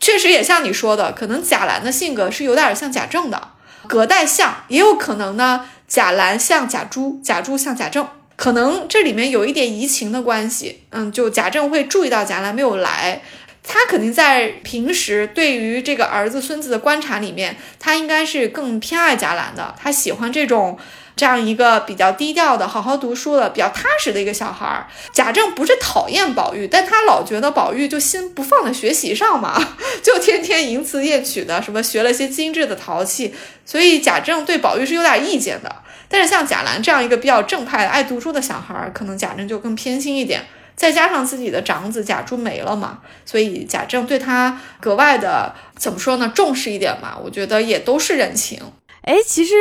[0.00, 3.50] 确实也像你说的，可能贾兰的性格是有点像贾政的，
[3.86, 10.82] 隔代像，也有可能呢，贾兰像贾珠，贾珠像贾政，可能这里面有一点移情的关系。
[10.90, 13.22] 嗯，就贾政会注意到贾兰没有来，
[13.62, 20.78] 他肯定在平时对于这个儿子孙子的观察里面，他应该是更偏爱贾兰的，他喜欢这种。
[21.18, 29.60] 这样一个比较低调的、好好读书的、比较踏实的一个小孩儿，贾政不是讨厌宝玉，但他老觉得宝玉就心不放在学习上嘛，
[30.00, 33.34] 就天天淫词艳曲的，什么学了些精致的陶器，
[33.66, 35.74] 所以贾政对宝玉是有点意见的。
[36.08, 40.46] 但是像贾兰这样一个比较正派、爱读书的小孩儿，可能贾政就更偏心一点。
[40.76, 48.62] 再加上自己的长子贾珠没了嘛，所以贾政对他格外的怎么说呢，重视一点嘛，我觉得也都是人情。
[49.02, 49.54] 哎，其实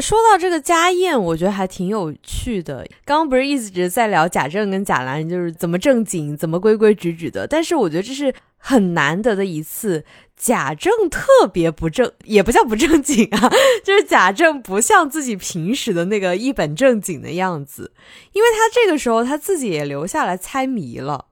[0.00, 2.86] 说到这个家宴，我觉得还挺有趣的。
[3.04, 7.46] 刚刚不是一直在聊贾政跟贾兰，就是怎么正经，怎么规规矩矩的。
[7.46, 10.04] 但是我觉得这是很难得的一次，
[10.36, 13.50] 贾政特别不正，也不叫不正经啊，
[13.84, 17.92] 就是贾政不像自己平时的那个一本正经的样子，
[18.32, 21.26] 因为他这个时候他自己也留下来猜谜了。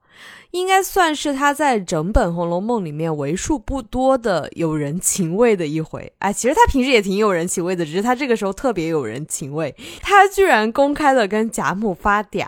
[0.53, 6.13] 应该算是他在整本《红楼梦》里面为数不多的有人情味的一回。
[6.19, 9.75] 哎，其实他平时也挺有人情味的，只是他这个时候特别有人情味。
[10.03, 12.45] 他居然公开的跟贾母发嗲，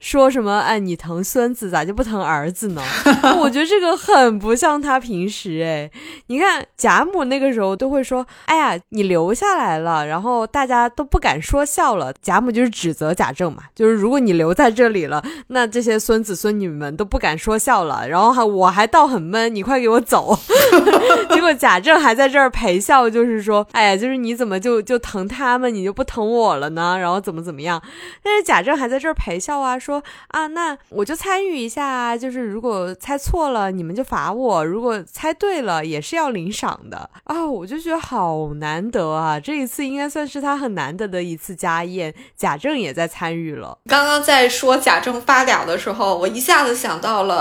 [0.00, 2.82] 说什么“哎，你疼孙子，咋就不疼儿子呢？”
[3.38, 5.62] 我觉得这个很不像他平时。
[5.62, 5.90] 哎，
[6.28, 17.38] 你看贾母那个时候都会说：“哎呀，你留下来了，然后大家都不敢说笑了。”贾母就是指责贾政嘛，就是如果你留在这里了，那这些孙子孙女们都不敢。
[17.42, 20.38] 说笑了，然后还我还倒很闷，你快给我走。
[21.34, 26.96] 结果贾政还在这儿陪笑，就是说，哎呀，就是你怎么就就疼他们，你就不疼我了呢？
[27.00, 27.82] 然后怎么怎么样？
[28.22, 37.44] 但是贾政还在这儿陪笑啊，说啊，那我就参与一下啊，就是如果猜错了，你们就罚我；如果猜对了，也是要领赏的啊。
[37.44, 43.76] 我就觉得好难得啊，这一次应该算是他很难得的一次家宴，贾政也在参与了。
[43.88, 47.31] 刚刚在说贾政发嗲的时候，我一下子想到了。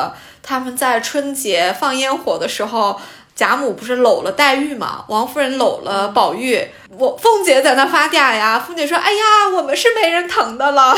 [0.43, 2.99] 他们在春节放烟火的时候，
[3.35, 5.05] 贾母不是搂了黛玉嘛？
[5.07, 8.59] 王夫人搂了宝玉，我凤姐在那发嗲呀。
[8.59, 10.95] 凤姐说：“哎呀，我们是没人疼的了。”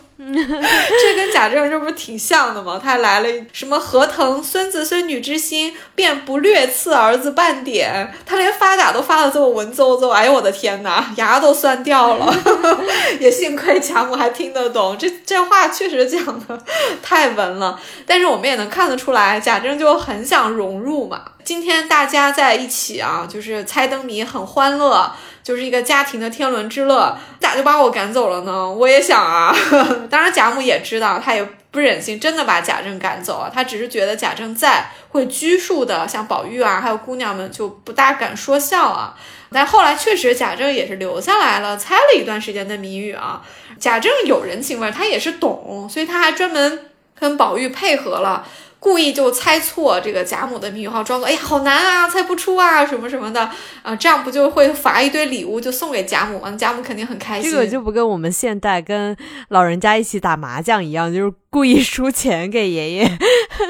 [0.20, 2.78] 这跟贾政这不是挺像的吗？
[2.82, 12.34] 他还来了什么“何腾孙子孙女之心，便不略赐儿子半点。”他连发嗲都发的这么文绉绉，哎呦我的天哪，牙都酸掉了。
[13.18, 16.62] 也幸亏贾母还听得懂，这这话确实讲的
[17.02, 17.80] 太文了。
[18.04, 21.22] 但是我们也能看得出来，贾政就很想融入嘛。
[21.42, 25.10] 今天大家在一起啊，就是猜灯谜，很欢乐。
[25.42, 28.70] 就是一个家庭的天伦之乐，咋就把我赶走了呢？
[28.70, 29.54] 我也想啊。
[30.10, 33.50] 当然贾母也知道，她也不忍心真的把贾政赶走啊。
[33.52, 39.14] 她只是觉得贾政在，会拘束的，像宝玉啊，还有姑娘们就不大敢说笑啊。
[39.52, 43.42] 但后来确实贾政也是留下来了，猜了一段时间的谜语啊。
[43.78, 48.46] 贾政有人情味，他也是懂，所以他还专门跟宝玉配合了。
[48.80, 53.48] 故意就猜错这个贾母的谜语号，装作哎呀好难啊，猜不出啊什么什么的
[53.82, 56.50] 啊，这样不就会罚一堆礼物就送给贾母吗？
[56.58, 57.50] 贾母肯定很开心。
[57.50, 59.14] 这个就不跟我们现代跟
[59.48, 63.18] 老人家一起打麻将一样，就是故意输钱给爷爷，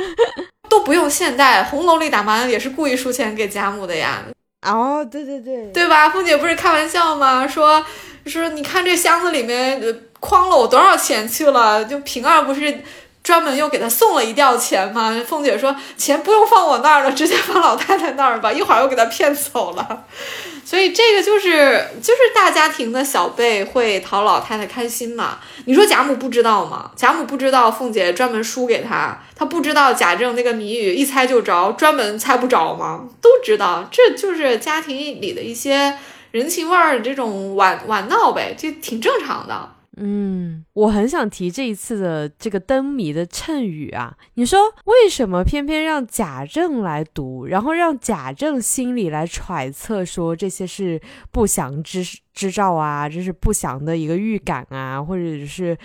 [0.70, 4.22] 都不用现代，红楼里打麻将也是故意输钱给贾母的呀。
[4.62, 6.08] 哦，对对对，对吧？
[6.10, 7.48] 凤姐不是开玩笑吗？
[7.48, 7.84] 说
[8.26, 9.82] 说你看这箱子里面
[10.20, 11.84] 诓了我多少钱去了？
[11.84, 12.80] 就平儿不是。
[13.30, 15.16] 专门又给他送了一吊钱嘛。
[15.24, 20.04] 凤姐说钱不用放我那儿了，直接放老太太那儿吧， 一会儿又给他骗走了。
[20.64, 25.38] 所以这个就是就是大家庭的小辈会讨老太太开心嘛。
[25.66, 26.90] 你说贾母不知道吗？
[26.96, 33.04] 贾母不知道凤姐专门输给他，他不知道贾政那个谜语一猜就着，专门猜不着吗？
[33.22, 35.96] 都知道，这就是家庭里的一些
[36.32, 39.70] 人情味儿，这种玩玩闹呗，这挺正常的。
[40.02, 44.16] 嗯，我很想提这一次的这个灯谜的谶语啊。
[44.34, 50.98] 你说为什么偏偏让贾政来读，然后让贾政心里来揣测说这些是
[51.30, 52.02] 不祥之
[52.32, 55.76] 之兆啊，这是不祥的一个预感啊，或者是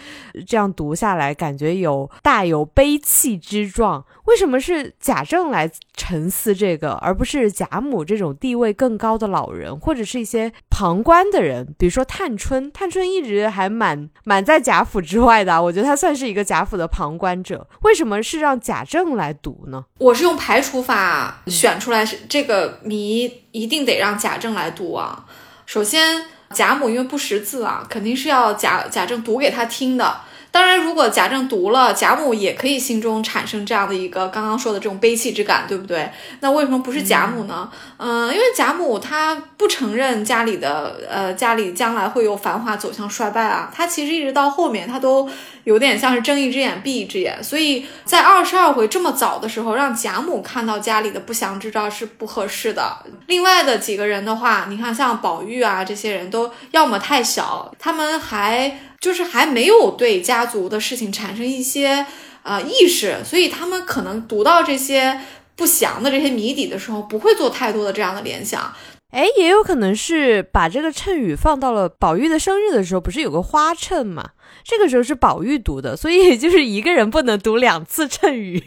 [0.47, 4.05] 这样读下来感觉有大有悲戚之状？
[4.27, 11.75] 为什么是贾政来沉思这个，而不是贾母这种地位更高的老人，或者是一些旁观的人？
[11.77, 17.67] 比如说探春，探春一直还蛮蛮在贾府之外的，我觉得他算是一个贾府的旁观者。
[17.81, 19.83] 为什么是让贾政来读呢？
[19.97, 25.25] 我是用排除法选出来，这个谜一定得让贾政来读啊。
[25.65, 26.27] 首先。
[26.53, 30.21] 贾母因为不识字啊，肯定是要贾贾政读给他听的。
[30.55, 36.09] 当然，如果贾政读了，贾母也可以心中产生这样的一个刚刚说的这种悲戚之感，对不对？
[36.39, 37.69] 那为什么不是贾母呢？
[37.97, 43.69] 嗯，因为贾母她不承认家里的呃家里将来会有繁华走向衰败啊。
[43.75, 45.29] 她其实一直到后面，她都
[45.65, 47.43] 有点像是睁一只眼闭一只眼。
[47.43, 52.99] 所以在二十二回这么早的时候，让贾母看到家里的不祥之兆是不合适的。
[53.27, 58.79] 另外的几个人的话，你看像宝玉啊这些人都要么太小，他们还。
[59.05, 62.07] 就是还没有对家族的事情产生一些
[62.41, 65.21] 呃意识，所以他们可能读到这些
[65.55, 68.73] 不祥的这些谜底的时候，不会做太多的这样的联想。
[69.11, 74.31] 哎，也有可能是把这个谶语放到了宝玉的生日的时候，不是有个花衬嘛？
[74.63, 78.61] 这个时候是宝玉读的，所以就是一个人不能读两次谶语，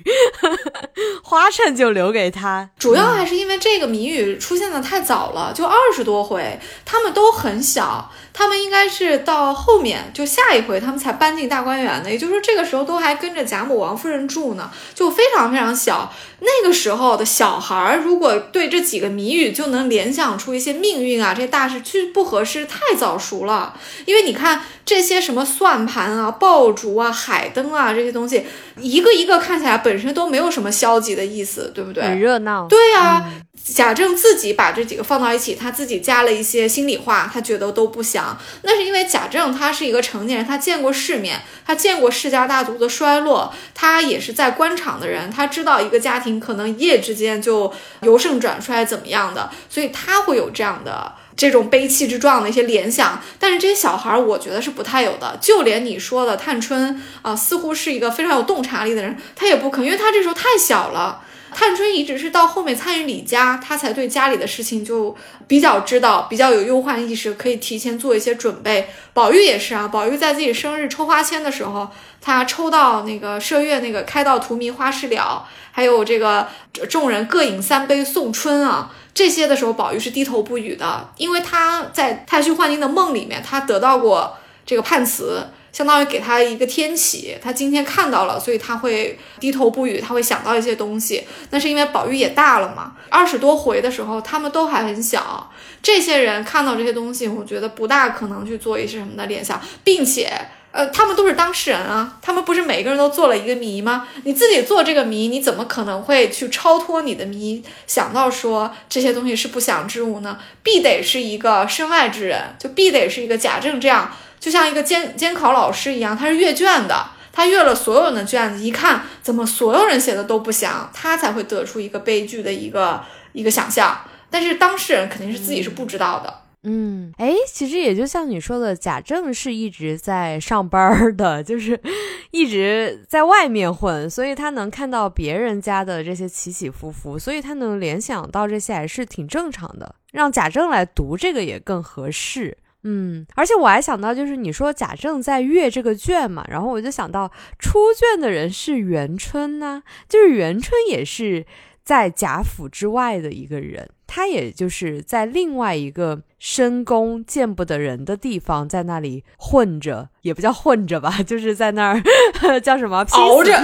[1.24, 2.70] 花衬就留给他。
[2.78, 16.14] 主要还是因为这个谜语出现的太早了，就二十多回，他们都很小，他们应该是到后面就下一回他们才搬进大观园的，也就是说这个时候都还跟着贾母、王夫人住呢，就非常非常小。
[16.38, 23.74] 那个时候的小孩儿，如果对这几个谜语就能联想出一些命运啊，这些大事，其实不合适，太早熟了。
[24.04, 32.04] 因为你看这些什么算盘啊、爆竹啊、海灯啊这些东西，一个一个看起来本身都没有什么消极的意思，对不对？
[32.04, 32.68] 很热闹。
[32.68, 33.24] 对呀。
[33.64, 38.36] 贾政自己把这几个放到一起，他自己加了一些心里话，他觉得都不祥。
[38.62, 53.22] 那是因为贾政他是一个成年人，他见过世面，他见过世家大族的衰落，他也是在官场的人，他知道一个家庭可能一夜之间就由盛转衰怎么样的，所以他会有这样的这种悲戚之状的一些联想。
[53.38, 55.36] 但是这些小孩儿，我觉得是不太有的。
[55.40, 61.20] 就连你说的探春啊，似乎是一个非常有洞察力的人，他也不肯，因为他这时候太小了。
[61.54, 68.88] 探春一直是到后面参与李家，她才对家里的事情就比较知道，比较有忧患意识，可以提前做一些准备。
[69.12, 71.88] 宝玉也是啊，宝玉在自己生日抽花签的时候，
[72.20, 76.48] 他抽到那个麝月那个开到荼蘼花事了，还有这个
[76.88, 85.48] 众人各饮三杯送春啊，这些的时候，宝玉是低头不语的，因为他在太虚幻境的梦里面，他得到过这个判词。
[85.72, 91.24] 相当于给他一个天启，他今天看到了，所以他会低头不语，他会想到一些东西。
[91.50, 95.50] 那是因为宝玉也大了嘛，二十多回的时候，他们都还很小，
[95.82, 100.30] 这些人看到这些东西，我觉得不大可能去做一些什么的联想，并且，
[100.78, 104.06] 呃，他们都是当事人啊，他们不是每个人都做了一个谜吗？
[104.22, 110.38] 你自己做这个谜，你怎么可能会去超脱你的谜，想到说这些东西是不祥之物呢？
[110.62, 114.08] 必得是一个身外之人，就必得是一个贾政这样。
[114.38, 123.02] 就像一个监监考老师一样，他是阅卷的，他阅了所有人的卷子，一看怎么所有人写的都不详，他才会得出一个悲剧的一个
[123.32, 124.00] 一个想象。
[124.30, 126.32] 但是当事人肯定是自己是不知道的。
[126.64, 131.80] 嗯哎，其实也就像你说的，贾政是一直在上班的，就是
[132.32, 139.94] 一直在外面混，所以他能看到别人家的这些起起伏伏，所以他能联想到这些还是挺正常的。
[140.12, 142.58] 让贾政来读这个也更合适。
[142.84, 151.44] 嗯，而且我还想到，就是你说贾政在阅这个卷嘛，然后我就想到出卷的人是元春呢，就是元春也是
[151.88, 153.88] 在贾府之外的一个人。
[154.06, 163.54] 他也就是在另外一个深宫见不得人的地方，在那里混着，也不叫混着吧， 就是在那儿叫什么熬着，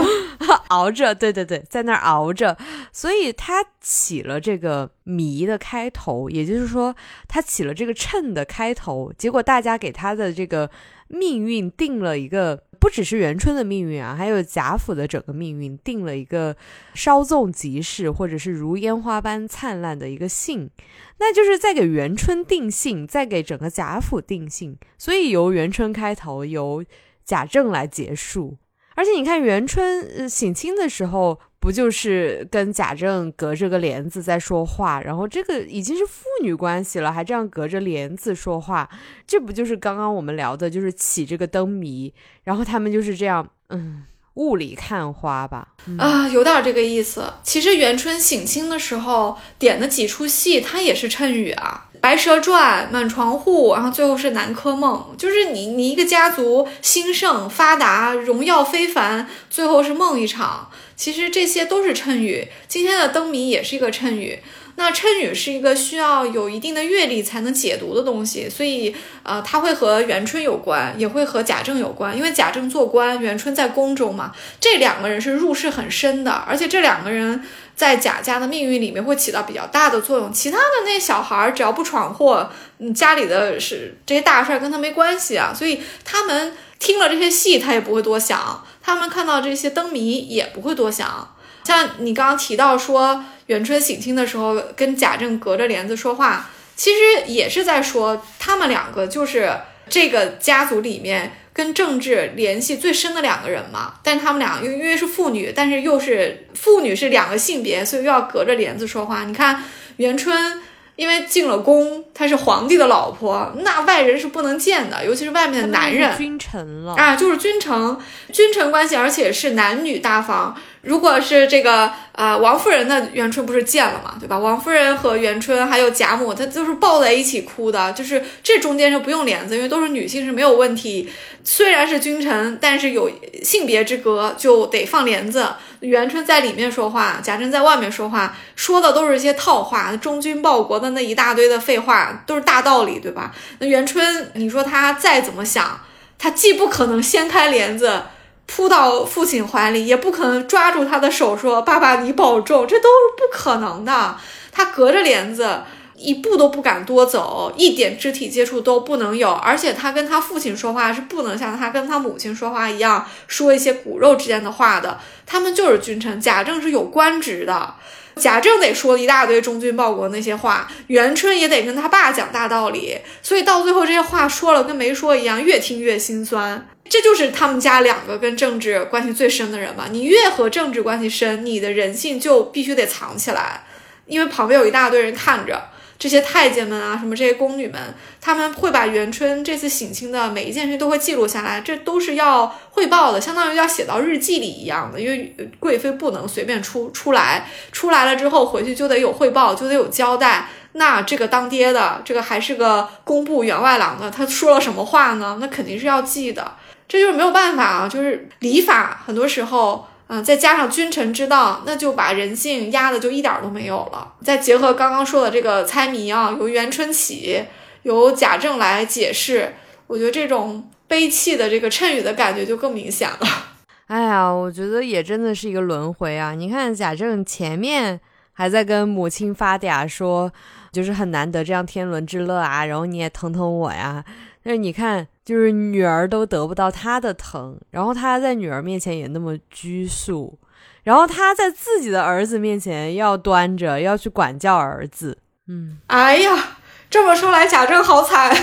[0.68, 2.56] 熬着，对对对，在那儿熬着，
[2.90, 6.94] 所以他起了这个谜的开头，也就是说，
[7.26, 10.70] 他起了这个谶的开头，结果大家给他的这个
[11.08, 16.56] 命运定了一个不只是元春的命运啊，还有贾府的整个命运定了一个
[16.94, 20.70] 稍纵即逝，或者是如烟花般灿烂的一个性，
[21.18, 24.76] 那就是在给元春定性，在给整个贾府定性。
[24.96, 26.84] 所以由元春开头，由
[27.24, 28.58] 贾政来结束。
[28.94, 31.38] 而且你看元春省亲的时候。
[31.60, 38.88] 不就是跟贾政隔着个帘子在说话，然后这个已经是父女关系了，还这样隔着帘子说话，
[39.26, 44.04] 这不就是刚刚我们聊的，就是起这个灯谜，然后他们就是这样，嗯，
[44.34, 47.24] 雾里看花吧，啊，有点这个意思。
[47.42, 60.67] 其实元春省亲的时候点的几出戏，它也是谶语啊，《白蛇传》、《满床户》，然后最后是《南柯梦》，就是你你一个家族兴盛发达，荣耀非凡，最后是梦一场。
[60.98, 64.40] 其实这些都是谶语，今天的灯谜也是一个谶语。
[64.74, 72.16] 那谶语是一个需要有一定的阅历才能解读的东西，所以呃，它会和元春有关，也会和贾政有关。
[72.16, 77.44] 因为贾政做官，元春在宫中嘛，这两个人是入世很深的，而且这两个人
[77.76, 80.32] 在贾家的命运里面会起到比较大的作用。
[80.32, 88.64] 其他的那小孩儿只要不闯祸，嗯，家里的是这些大事跟他没关系啊，所以他们听了这些戏，他也不会多想。
[88.88, 99.54] 他们看到这些灯谜也不会多想，像你刚刚提到说元春省亲的时候跟贾政隔着帘子说话，其实也是在说他们两个就是
[99.90, 103.96] 这个家族里面跟政治联系最深的两个人嘛。
[104.02, 109.24] 但他们俩又因为是妇女，但是又是妇女是两个性别，所以又要隔着帘子说话。
[109.24, 109.62] 你看
[109.98, 110.62] 元春。
[110.98, 116.16] 因为进了宫，她是皇帝的老婆，那外人是不能见的，尤其是外面的男人。
[116.16, 117.96] 君臣了啊，就是君臣，
[118.32, 120.56] 君臣关系，而且是男女大方。
[120.82, 124.38] 如果是这个呃王夫人的元春不是见了嘛，对吧？
[124.38, 131.10] 王夫人和元春还有贾母，她都是抱在一起哭的，就是这中间是不用帘子，因为都是女性是没有问题。
[131.44, 133.10] 虽然是君臣，但是有
[133.42, 135.48] 性别之隔，就得放帘子。
[135.80, 143.32] 元春在里面说话，贾珍在外面说话，说的都是一些套话，忠君报国的那一大堆的废话，都是大道理，对吧？
[143.60, 145.80] 那元春，你说他再怎么想，
[146.18, 148.02] 他既不可能掀开帘子
[148.48, 154.16] 扑到父亲怀里，也不可能抓住他的手说：“爸爸，你保重。”这都是不可能的。
[154.50, 155.62] 他隔着帘子。
[156.00, 165.00] 一步都不敢多走，一点肢体接触都不能有，而且他跟他父亲说话是不能像他跟他母亲说话一样说一些骨肉之间的话的。
[165.26, 167.74] 他们就是君臣，贾政是有官职的，
[168.18, 176.68] 贾政得说一大堆忠君报国那些话，元春也得跟他爸讲大道理，所以到最后这些话说了跟没说一样，越听越心酸。
[176.88, 179.84] 这就是他们家两个跟政治关系最深的人嘛。
[179.90, 183.62] 你越和政治关系深，你的人性就必须得藏起来，
[184.06, 185.70] 因为旁边有一大堆人看着。
[185.98, 195.00] 这些太监们啊，什么这些宫女们，他们会把元春这次省亲的每一件事都会记录下来，这都是要汇报的，相当于要写到日记里一样的。
[195.00, 200.48] 因为贵妃不能随便出出来，出来了之后回去就得有汇报，就得有交代。
[200.74, 205.38] 那这个当爹的，这个还是个工部员外郎的，他说了什么话呢？
[205.40, 206.52] 那肯定是要记的。
[206.86, 209.88] 这就是没有办法啊，就是礼法，很多时候。
[210.10, 214.14] 嗯，再加上君臣之道，那就把人性压的就一点都没有了。
[214.22, 217.44] 再结合刚刚说的这个猜谜啊，由元春起，
[217.82, 219.54] 由贾政来解释，
[219.86, 223.18] 我觉得这种悲戚的这个谶语的感觉就更明显了。
[223.88, 226.32] 哎呀，我觉得也真的是一个轮回啊！
[226.32, 228.00] 你看贾政前面
[228.32, 230.32] 还在跟母亲发嗲说，
[230.72, 234.02] 就是很难得这样天伦之乐啊，然后你也疼疼我呀。
[234.42, 235.06] 但是你看。
[235.28, 240.38] 就是女儿都得不到他的疼，然后他在女儿面前也那么拘束，
[240.84, 245.18] 然后他在自己的儿子面前要端着，要去管教儿子。
[245.46, 246.56] 嗯，哎呀，
[246.88, 248.34] 这么说来，贾政好惨。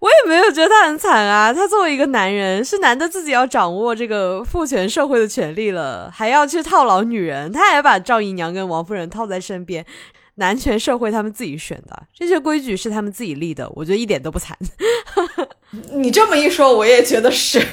[0.00, 9.84] 我也没有觉得他很惨啊，他作为一个男人，是男的自己要掌握这个父权社会的权利了，还要去套牢女人，他还把赵姨娘跟王夫人套在身边。
[10.38, 14.56] 男权社会，他们自己选的 这些规矩是他们自己立的，我觉得一点都不惨。
[15.92, 17.58] 你这么一说，我也觉得是。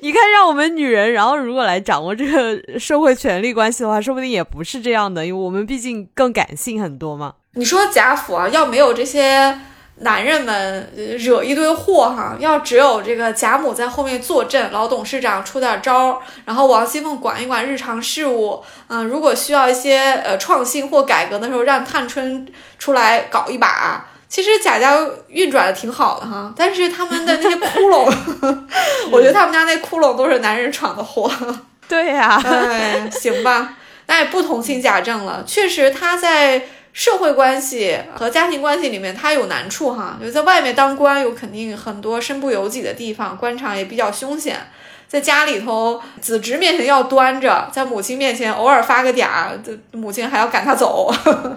[0.00, 7.34] 你看，让我们女人，然后如果来掌握这个社会权力关系的话，说不定也不是这样的，因为我们毕竟更感性很多嘛。
[7.54, 9.58] 你说贾府啊，要没有这些。
[10.02, 10.88] 男人们
[11.18, 22.46] 惹一堆祸哈，要只有这个贾母在后面坐镇，老董事长出点招，然后王熙凤管一管日常事务，嗯，如果需要一些呃创新或改革的时候，让探春
[22.78, 24.06] 出来搞一把。
[24.28, 24.98] 其实贾家
[25.28, 28.12] 运转的挺好的哈，但是他们的那些窟窿，
[29.12, 31.30] 我觉得他们家那窟窿都是男人闯的祸。
[31.86, 33.74] 对呀，哎，行吧，
[34.06, 36.62] 那也不同情贾政了，确实他在。
[36.92, 44.58] 社会关系和家庭关系里面他有难处哈，就在外面当官有肯定很多身不由己的地方，官场也比较凶险。
[45.08, 51.12] 在家里头，子侄面前要端着，在母亲面前偶尔发个嗲，这母亲还要赶他走。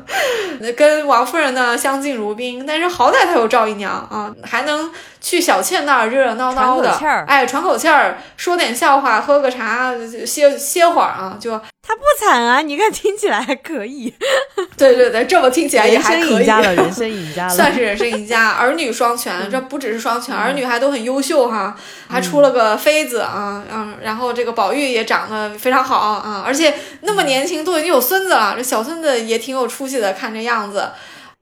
[0.76, 6.92] 跟王夫人呢相敬如宾，但是好歹她有赵姨娘啊，还能去小倩那儿热热闹闹的，
[7.28, 9.94] 哎，喘口气儿，说点笑话，喝个茶，
[10.26, 11.58] 歇歇会儿啊，就。
[11.88, 14.12] 他不惨啊，你看听起来还可以。
[14.76, 16.30] 对对对，这么听起来也还可以。
[16.30, 19.50] 人生赢家了，人生赢家了， 算是人生赢家，儿女双全。
[19.52, 21.78] 这不只是双全，儿女还都很优秀哈，
[22.10, 30.90] 还出了个妃子啊，嗯，然后这个宝玉也长得非常好啊，而且那么年轻都已经有孙子了，这小孙子也挺有出息的，看这样子。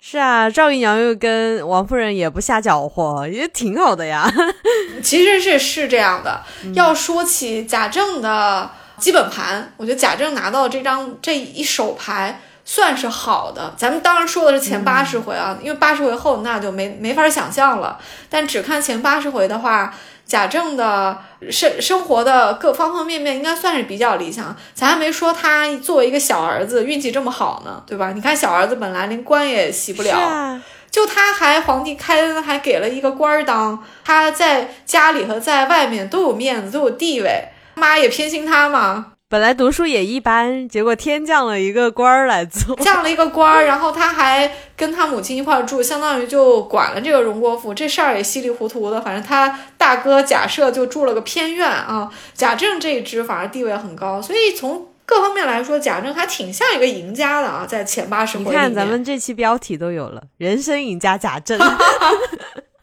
[0.01, 4.29] 是啊，赵姨娘又跟王夫人也不瞎搅和，也挺好的呀。
[5.01, 6.43] 其实是是这样的，
[6.75, 8.69] 要说起贾政的。
[8.99, 13.73] 基本盘，我觉得贾政拿到这张这一手牌算是好的。
[13.75, 17.99] 咱们当然说的是前八十回啊，因为八十回后那就没没法想象了。
[18.29, 19.93] 但只看前八十回的话，
[20.25, 21.17] 贾政的
[21.51, 24.55] 生生活的各方方面面应该算是比较理想。
[24.73, 28.13] 咱还没说他作为一个小儿子运气这么好呢，对吧？
[28.13, 37.49] 你看小儿子本来连官也袭不了，就他还皇帝开恩还给了一个官儿当，他在家里和在外面都有面子，都有地位。
[37.76, 49.01] 妈也偏心他嘛，本来读书也一般，结果天降了一个官儿来做， 降了一个官儿，然后他还跟他母亲一块儿住，相当于就管了这个荣国府，这事儿也稀里糊涂的。
[49.01, 58.45] 反正他大哥贾赦就住了个偏院啊，贾政这一支反而地位很高，所以从各方面来说，贾政还挺像一个赢家的啊，在前八十回。
[58.45, 61.59] 你看咱们这期标题都有了，人生赢家贾政。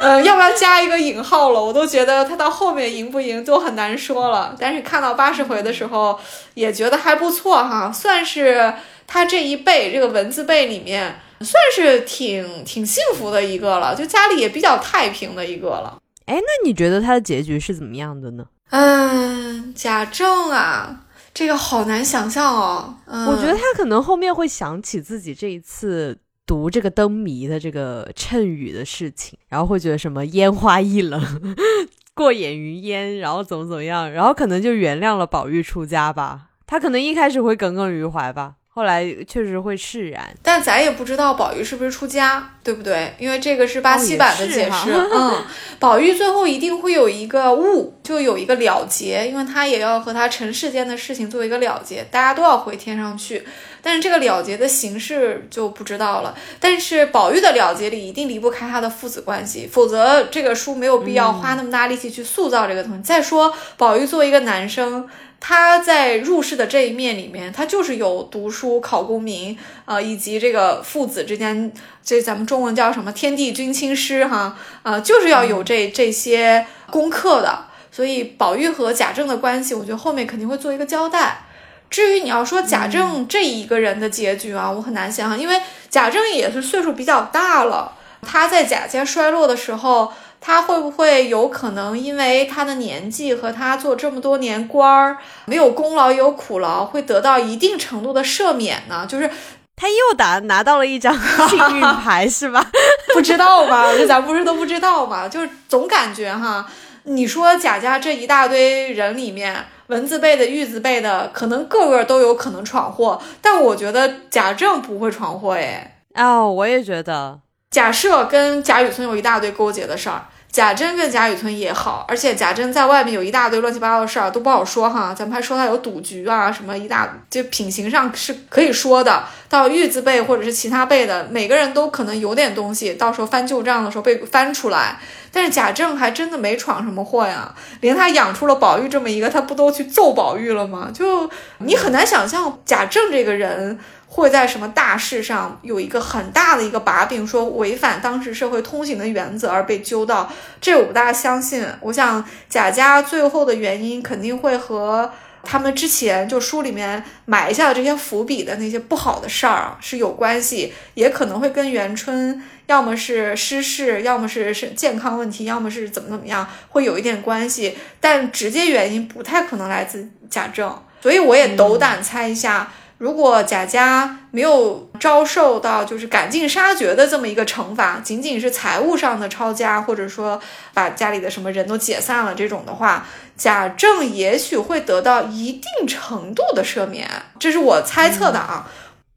[0.00, 1.62] 呃，要不要加一个引号了？
[1.62, 4.56] 我都觉得他到后面赢不赢都很难说了。
[4.58, 6.18] 但是看到八十回的时候，
[6.54, 8.72] 也觉得还不错哈，算是
[9.06, 15.98] 他这一辈这个文字辈里面，算是挺挺幸福的一个了，就家里也比较太平的一个了。
[16.24, 18.46] 哎，那你觉得他的结局是怎么样的呢？
[18.70, 21.00] 嗯，贾政啊，
[21.34, 22.94] 这个好难想象哦。
[23.06, 26.16] 我觉得他可能后面会想起自己这一次。
[26.50, 31.22] 读这个灯谜的这个谶语的事情，然后会觉得什么烟花易冷，
[32.12, 36.48] 过眼云烟，然后怎么怎么样，然后可能就原谅了宝玉出家吧。
[36.66, 38.56] 他可能一开始会耿耿于怀吧。
[38.72, 43.12] 后来确实会释然，但咱也不知道宝玉是不是出家，对不对？
[43.18, 44.92] 因为这个是八七版的解释。
[44.92, 45.44] 嗯，
[45.80, 53.44] 宝玉最后一定会有一个悟，就有一个了结，因为他也要和他尘世间的事情做一个了结，大家都要回天上去。
[53.82, 56.32] 但是这个了结的形式就不知道了。
[56.60, 63.02] 但是宝玉的了结里一定离不开他的父子关系，否则这个书没有必要花那么大力气去塑造这个东西。
[63.02, 65.08] 再说，宝玉作为一个男生。
[65.42, 71.72] 他在入世的这一面里面，他就是有读书考功名，呃，以及这个父子之间，
[72.04, 77.64] 这咱们中文叫什么“天地君亲师”哈，呃，就是要有这这些功课的。
[77.90, 81.46] 所以宝玉和贾政的关系，我觉得后面肯定会做一个交代。
[81.88, 90.12] 至于你要说贾政这一个人的结局啊，我很难想象，因为贾政也是岁数比较大了，他在贾家衰落的时候。
[90.40, 99.06] 他会不会有可能因为他的年纪和他做这么多年官儿，没有功劳也有苦劳，会得到一定程度的赦免呢？
[99.06, 99.30] 就是
[99.76, 101.14] 他又打拿到了一张
[101.48, 102.66] 幸运牌，是吧？
[103.14, 103.86] 不知道吧？
[104.08, 105.28] 咱不是都不知道吗？
[105.28, 106.66] 就是总感觉哈，
[107.04, 116.00] 你说贾家这一大堆人里面，文字辈的、玉字辈的，可能个个都有可能闯祸，但我觉得贾政不会闯祸哎。
[116.14, 117.40] 哦，我也觉得。
[117.70, 125.14] 假设跟贾雨村有一大堆勾结的事儿，贾珍跟贾雨村也好，而且贾珍在外面有一大堆乱七八糟的事儿都不好说哈。
[125.16, 129.22] 咱们还说他有赌局啊，什么一大，就品行上是可以说的。
[129.48, 134.98] 到玉字辈或者是其他辈的，每个人都可能有点东西，到时候翻旧账的时候被翻出来。
[135.30, 140.90] 但是贾政还真的没闯什么祸呀，连他养出了宝玉这么一个，他不都去揍宝玉了吗？
[140.92, 143.78] 就你很难想象贾政这个人。
[144.20, 151.66] 会在什么大事上有一个很大的一个把柄，说违反当时社会通行的原则而被揪到，这我不大相信。
[151.80, 155.10] 我想贾家最后的原因肯定会和
[155.42, 172.70] 他们之前就书里面埋下的这些伏笔的那些不好的事儿啊是有关系，也可能会跟元春要么是失事，要么是是健康问题，要么是怎么怎么样，会有一点关系，但直接原因不太可能来自贾政，所以我也斗胆猜一下。
[173.00, 180.38] 如果贾家没有遭受到就是赶尽杀绝的这么一个惩罚，仅仅是财务上的抄家，或者说
[180.74, 183.06] 把家里的什么人都解散了这种的话，
[183.38, 188.70] 贾政也许会得到一定程度的赦免，这是我猜测的啊。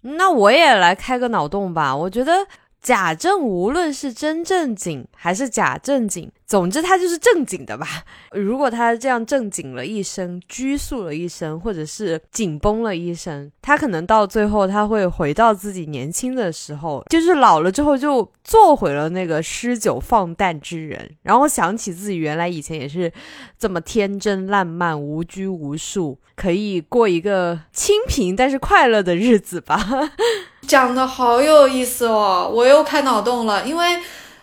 [0.03, 2.47] 那我也来开个脑洞吧，我觉得。
[2.81, 7.87] 贾政无论是真正经还是假正经，总之他就是正经的吧。
[8.31, 23.11] 如果他这样正经了一生，拘束了一生，或者是紧绷了一生，他可能到最后他会回到自己年轻的时候，就是老了之后就做回了那个诗酒放诞之人，然后想起自己原来以前也是
[23.57, 29.79] 这么天真烂漫、无拘无束，可以过一个清贫但是快乐的日子吧。
[30.67, 33.99] 讲的好有意思哦，我又开脑洞了，因为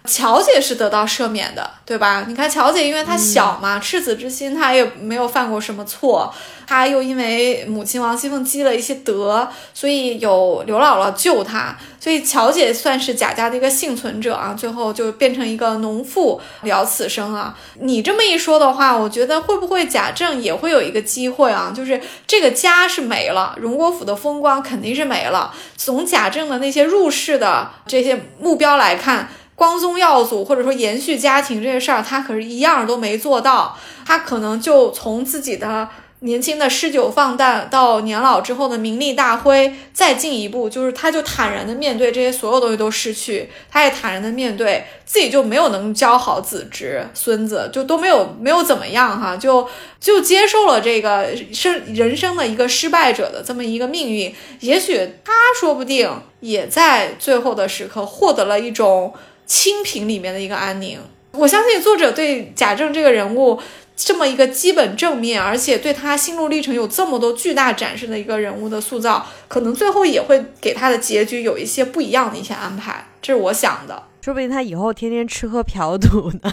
[0.07, 2.25] 乔姐是得到赦免的，对吧？
[2.27, 6.33] 你看乔姐，因为她小嘛，赤子之心，她也没有犯过什么错。
[6.67, 14.55] 她又因为母亲王熙凤积了一些德，所以有刘姥姥救她，所以乔姐算是贾家的一个幸存者啊。
[14.57, 17.57] 最后就变成一个农妇了此生啊。
[17.81, 21.73] 你这么一说的话，我觉得会不会贾政也会有一个机会啊？
[21.75, 25.53] 就是这个家是没了，荣国府的风光肯定是没了。
[25.77, 29.29] 从贾政的那些入世的这些目标来看，
[29.61, 33.77] 光宗耀祖或者说延续家庭这些事儿，他可是一样都没做到。
[34.07, 35.87] 他可能就从自己的。
[36.23, 49.67] 年轻的诗酒放诞，到年老之后的名利大灰，再进一步就是，他就坦然的面对这些所有东西都失去，他也坦然的面对自己就没有能教好子侄孙子，就都没有没有怎么样哈，就
[49.99, 54.35] 就接受了这个生人生的一个失败者的这么一个命运。
[54.61, 59.15] 也许他说不定也在最后的时刻获得了一种
[59.51, 60.97] 清贫里面的一个安宁。
[61.33, 63.61] 我相信作者对贾政这个人物。
[64.03, 74.05] 这么一个基本正面，而且对他心路历程有这么多巨大展示的一个人物的塑造，可能最后也会给他的结局有一些不一样的一些安排，这是我想的。
[74.23, 76.51] 说不定他以后天天吃喝嫖赌呢，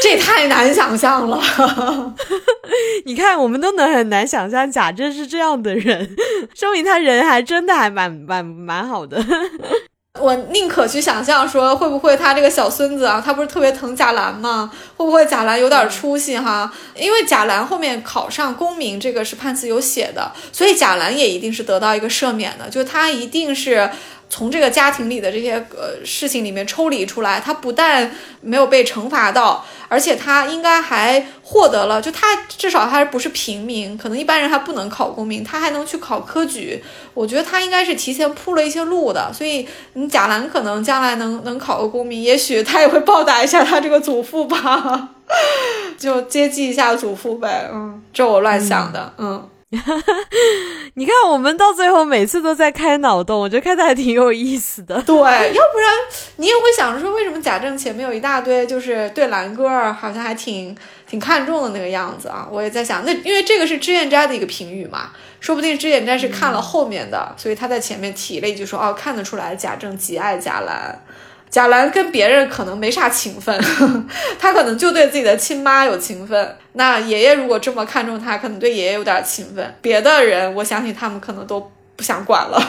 [0.00, 1.42] 这太难想象了。
[3.04, 6.14] 你看，我们都能很难想象贾政是这样的人，
[6.54, 9.20] 说明他人还真的还蛮蛮蛮好的。
[10.20, 14.70] 我宁可去想象说，会不会他这个小孙子啊，他不是特别疼贾兰吗？
[14.96, 16.72] 会不会贾兰有点出息哈？
[16.96, 23.90] 因为贾兰后面考上功名，这个是判词有写的，所以贾兰也一定是得到一个赦免的，就他一定是。
[24.30, 28.10] 从这个家庭里的这些呃事情里面抽离出来，他不但
[28.40, 36.82] 没有被惩罚到，而且他应该还获得了，就他至少他不是平民，可能一般人还不能考功名，他还能去考科举。
[37.14, 45.08] 我觉得他应该是提前铺了一些路的，所以你贾兰可能将来能能考个功名，也许他也会报答一下他这个祖父吧，
[45.98, 47.70] 就接济一下祖父呗。
[47.72, 49.48] 嗯，这我乱想的，嗯。
[50.94, 55.00] 你看，我们到最后每次都在开脑洞，我觉得开的还挺有意思的。
[55.02, 55.92] 对，要不然
[56.36, 60.74] 你也会想着说，为什么贾政前面有一大堆，就是对兰哥儿好像还挺
[61.06, 62.48] 挺看重的那个样子啊？
[62.50, 70.98] 我也在想，那因为这个是脂砚斋的一个评语嘛，说不定脂砚斋是看了后面的，所以他在前面提了一句说，哦，看得出来贾政极爱贾兰。
[71.50, 73.58] 贾兰跟别人可能没啥情分，
[74.38, 76.56] 他可能就对自己的亲妈有情分。
[76.74, 79.74] 那爷爷如果这么看重他，可能对爷爷有点情分。
[79.80, 82.62] 别的人，我相信他们可能都不想管了。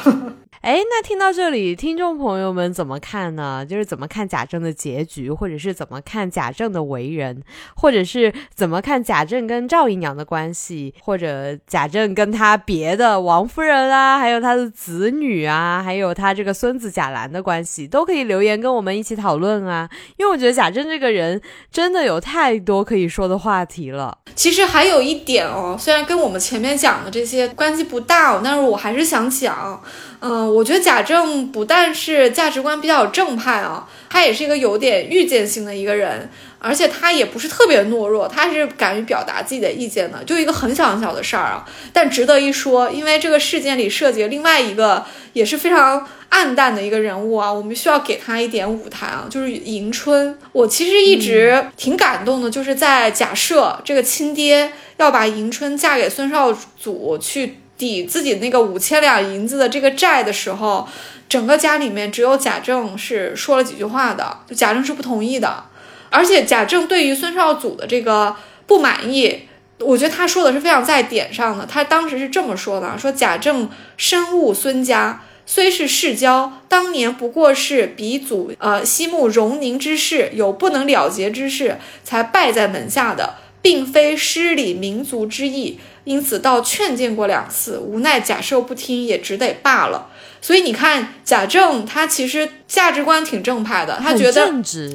[0.61, 3.65] 哎，那听到这里，听众朋友们怎么看呢？
[3.65, 7.41] 就是怎么看贾政的结局，或者是怎么看贾政的为人，
[7.77, 19.89] 或者是怎么看贾政跟赵姨娘的关系，或者贾政跟他别的王夫人啊，还有他的子女啊，还有他这个孙子贾兰的关系，都可以留言跟我们一起讨论啊。
[20.17, 21.41] 因为我觉得贾政这个人
[21.71, 24.17] 真的有太多可以说的话题了。
[24.35, 29.81] 其实还有一点哦，虽然跟我们前面讲的这些关系不大，但是我还是想讲。
[30.21, 40.23] 嗯，我觉得贾政不但是价值观比较正派啊，他也是一个有点预见性的一个人，而且他也不是特别懦弱，他是敢于表达自己的意见的。
[40.23, 50.37] 就一个很小很小的事儿啊，但值得一说，因为这个事件里涉及另外一个也是非常暗淡的一个人物啊，我们需要给他一点舞台啊，就是迎春。
[50.51, 57.57] 我其实一直挺感动的，就是在假设这个亲爹要把迎春嫁给孙绍祖去。
[57.79, 60.87] 抵自己那个五千两银子的这个债的时候，
[61.27, 65.63] 整个家里面只有贾政是说了几句话的，就贾政是不同意的。
[66.11, 68.35] 而且贾政对于孙绍祖的这个
[68.67, 69.47] 不满意，
[69.79, 71.65] 我觉得他说的是非常在点上的。
[71.65, 85.79] 他当时是这么说的：说贾政深恶孙家，虽是世交，当年不过是鼻祖呃西慕荣宁之事，有不能了结之事，才败在门下的，并非失礼民族之意。
[86.05, 90.09] 因此，倒劝谏过两次，无奈贾赦不听，也只得罢了。
[90.41, 94.45] 所以你看，贾政他其实价值观挺正派的，他觉得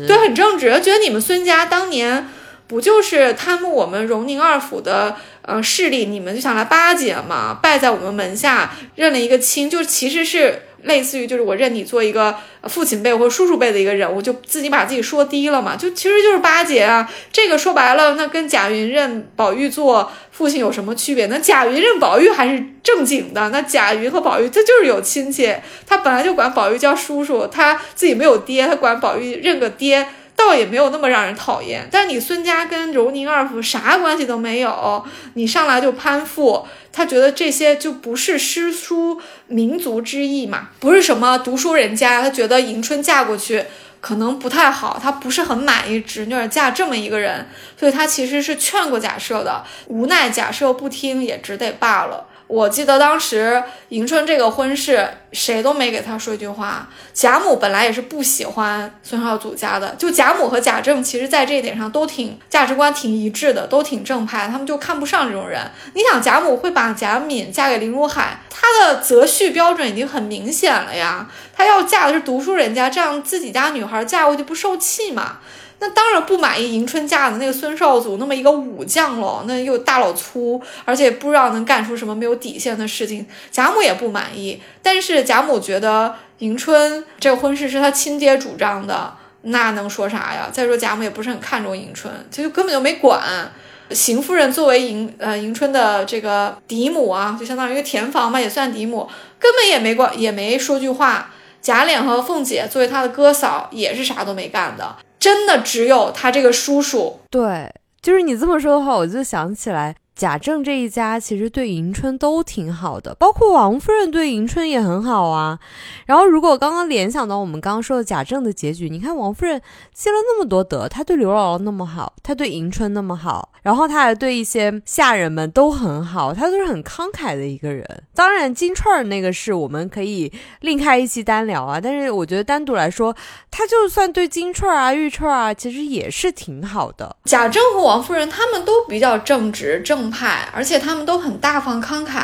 [0.08, 2.28] 对很正直，觉得你们孙家当年
[2.66, 5.16] 不就是贪慕我们荣宁二府的
[5.46, 10.62] 呃势力，你们就想来巴结嘛，拜在我们门下，认了一个亲，就其实是。
[10.84, 17.10] 类似于就是我认你做一个父亲辈或者叔叔辈的一个人物，就自己把自己说低了嘛，就其实就是巴结啊。
[17.32, 21.24] 这个说白了，那跟贾云认宝玉做父亲有什么区别？
[21.28, 25.50] 那贾云认宝玉还是正经的，那贾云和宝玉他就是有亲戚，
[25.86, 30.06] 他本来就管宝玉叫叔叔，他自己没有爹，他管宝玉认个爹。
[30.36, 35.04] 倒也没有那么让人讨厌，但你孙家跟柔宁二府啥关系都没有，
[35.34, 43.64] 你上来就攀附，他觉得这些就不是诗书民族之意嘛，不是什么读书人家，他觉得迎春嫁过去
[44.00, 52.26] 可能不太好，他不是很满意侄女嫁这么一个人，所以他其实是劝过贾赦的，无奈贾赦不听，也只得罢了。
[52.46, 56.88] 我记得当时迎春这个婚事，谁都没给他说一句话。
[57.12, 64.46] 贾母本来也是不喜欢孙绍祖家的，就贾母和贾政，其实在这一点上都挺价值观挺一致的，都挺正派。
[64.48, 65.60] 他们就看不上这种人。
[65.94, 71.26] 你想，贾母会把贾敏嫁给林如海，她的择婿标准已经很明显了呀。
[71.56, 75.38] 她要嫁的是读书人家，这样自己家女孩嫁过去不受气嘛？
[75.80, 84.60] 那当然不满意迎春嫁的那个孙绍祖那么一个武将喽，那又大老粗，而且不知道能干出什么没有底线的事情，贾母也不满意。
[84.82, 89.12] 但是贾母觉得迎春这个婚事是她亲爹主张的，
[89.42, 90.48] 那能说啥呀？
[90.50, 93.52] 再说贾母也不是很看重迎春，就根本就没管。
[93.90, 99.06] 邢夫人作为迎呃迎春的这个嫡母啊，就相当于一个田房嘛，也算嫡母，
[99.38, 101.30] 根本也没管，也没说句话。
[101.60, 104.96] 贾琏和凤姐作为她的哥嫂，也是啥都没干的。
[105.24, 107.72] 真的只有他这个叔叔，对，
[108.02, 109.96] 就是你这么说的话，我就想起来。
[110.16, 115.58] 贾政这一家其实对迎春都挺好的，包括王夫人对迎春也很好啊。
[116.06, 119.60] 然后如果刚刚联想到我们刚刚说的贾政的结局，你看王夫人
[119.92, 127.84] 积了那么多德，她对刘姥姥那么好，她对迎春那么好，然后她还对一些下人们都很好，她都是很慷慨的一个人。
[128.14, 133.12] 当然金钏儿那个事我们可以另开一期单聊啊，但是我觉得单独来说，
[133.50, 137.16] 她就算对金钏儿啊、玉钏儿啊，其实也是挺好的。
[137.24, 140.03] 贾政和王夫人他们都比较正直正。
[140.10, 142.22] 派，而且他们都很大方慷慨，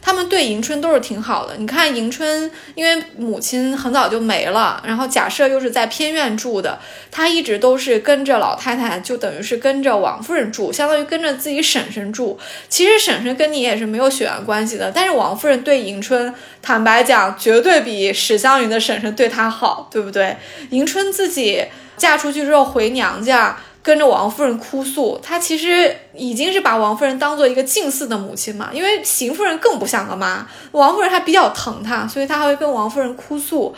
[0.00, 1.56] 他们对迎春都是挺好的。
[1.56, 6.78] 你看迎春，因为母亲很早就没了，然后贾赦又是在偏院住的，
[7.10, 12.38] 她一直都是跟着老太太，就等于是跟着王夫人住，相当于跟着自己婶婶住。
[12.68, 20.36] 其实婶婶跟你也是没有血缘关系的，但是王夫人对迎春，坦白讲，绝对比史湘云的婶婶对她好，对不对？
[20.70, 21.64] 迎春自己
[21.96, 23.56] 嫁出去之后回娘家。
[23.82, 33.74] 跟着王夫人哭诉，她其实已经是把王夫人当做一个近似的母亲嘛，因为邢夫人更不像个妈，王夫人还比较疼她，所以她还会跟王夫人哭诉，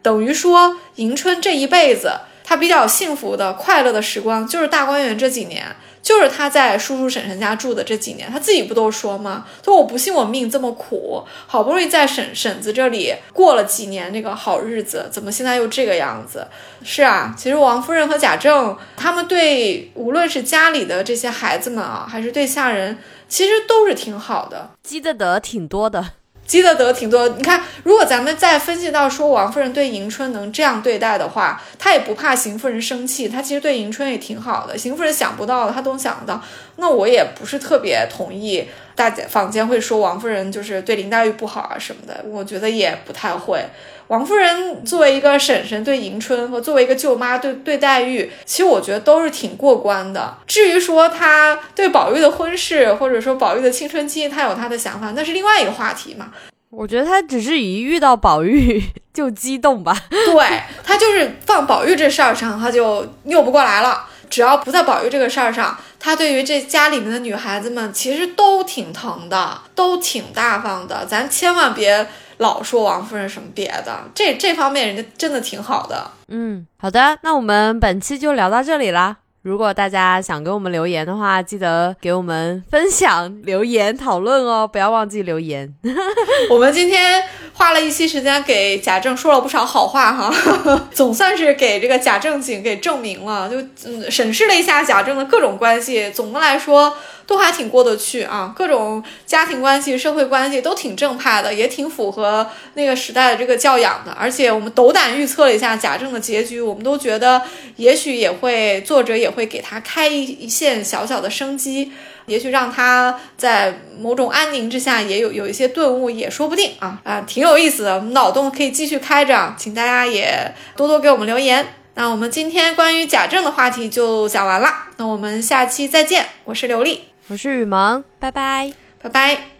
[0.00, 2.12] 等于说迎春这一辈子，
[2.44, 5.66] 她比较幸福的、快乐的时光就是大观园这几年。
[6.02, 9.46] 就是他在叔叔婶婶家住的这几年，他自己不都说吗？
[9.64, 16.46] 说我不信我命这么苦，好不容易在婶婶子这里过了几年那个好日子，怎么现在又这个样子？
[16.82, 26.12] 是啊，其实王夫人和贾政他们对无论是家里的这些孩子们啊，还是对下人，其实都是挺好的，积的德挺多的。
[26.48, 34.76] 积得德挺多，你看，如果咱们再分析到说王夫人对迎春能这样对待的话，她也不怕邢夫人生气，她其实对迎春也挺好的。
[34.76, 36.42] 邢夫人想不到的，她都想得到。
[36.76, 38.66] 那我也不是特别同意
[38.98, 43.64] 大家坊间会说王夫人就是对林黛玉不好啊什么的，我觉得也不太会。
[44.08, 50.36] 王夫人作为一个婶婶对迎春和作为一个舅妈对对黛玉，其实我觉得都是挺过关的。
[50.48, 56.32] 至于说她对宝玉的婚事，或者说宝玉的青春期，她有她的想法，那是另外一个话题嘛。
[56.70, 58.82] 我觉得她只是一遇到宝玉
[59.14, 59.96] 就激动吧。
[60.10, 64.04] 对她就是放宝玉这事儿上，她就拗不过来了。
[64.28, 71.06] 只要不在宝玉这个事儿上，他对于这家里面的女孩子们其实都挺疼的，都挺大方的。
[71.06, 72.06] 咱千万别。
[72.38, 76.08] 老说王夫人什么别的，这这方面人家真的挺好的。
[76.28, 79.16] 嗯，好的，那我们本期就聊到这里啦。
[79.42, 85.74] 如果大家想给我们留言的话，记得给我们分享、留言、讨论哦，不要忘记留言。
[86.48, 87.24] 我们今天
[87.58, 90.32] 花了一期时间给贾政说了不少好话哈，
[90.94, 96.08] 总算是给这个贾正经给证明了，就嗯审视了一下贾政的各种关系。
[96.14, 96.96] 总的来说。
[97.28, 104.10] 都还挺过得去啊，各种家庭关系、社会关系都挺正派的，也挺符合那个时代的这个教养的。
[104.12, 107.42] 而且我们斗胆预测了一下贾政的结局，我们都觉得
[107.76, 111.92] 也许也会作者也会给他开一一线小小的生机，
[112.28, 121.66] 也许让他在某种安宁之下也有有一些顿悟也说不定啊啊，挺有意思的，我们脑洞可以继续开着，请大家也多多给我们留言。
[121.94, 127.04] 那我们今天关于贾政的话题就讲完了，那我们下期再见，我是刘丽。
[127.26, 128.72] 我是雨萌，拜拜，
[129.02, 129.57] 拜拜。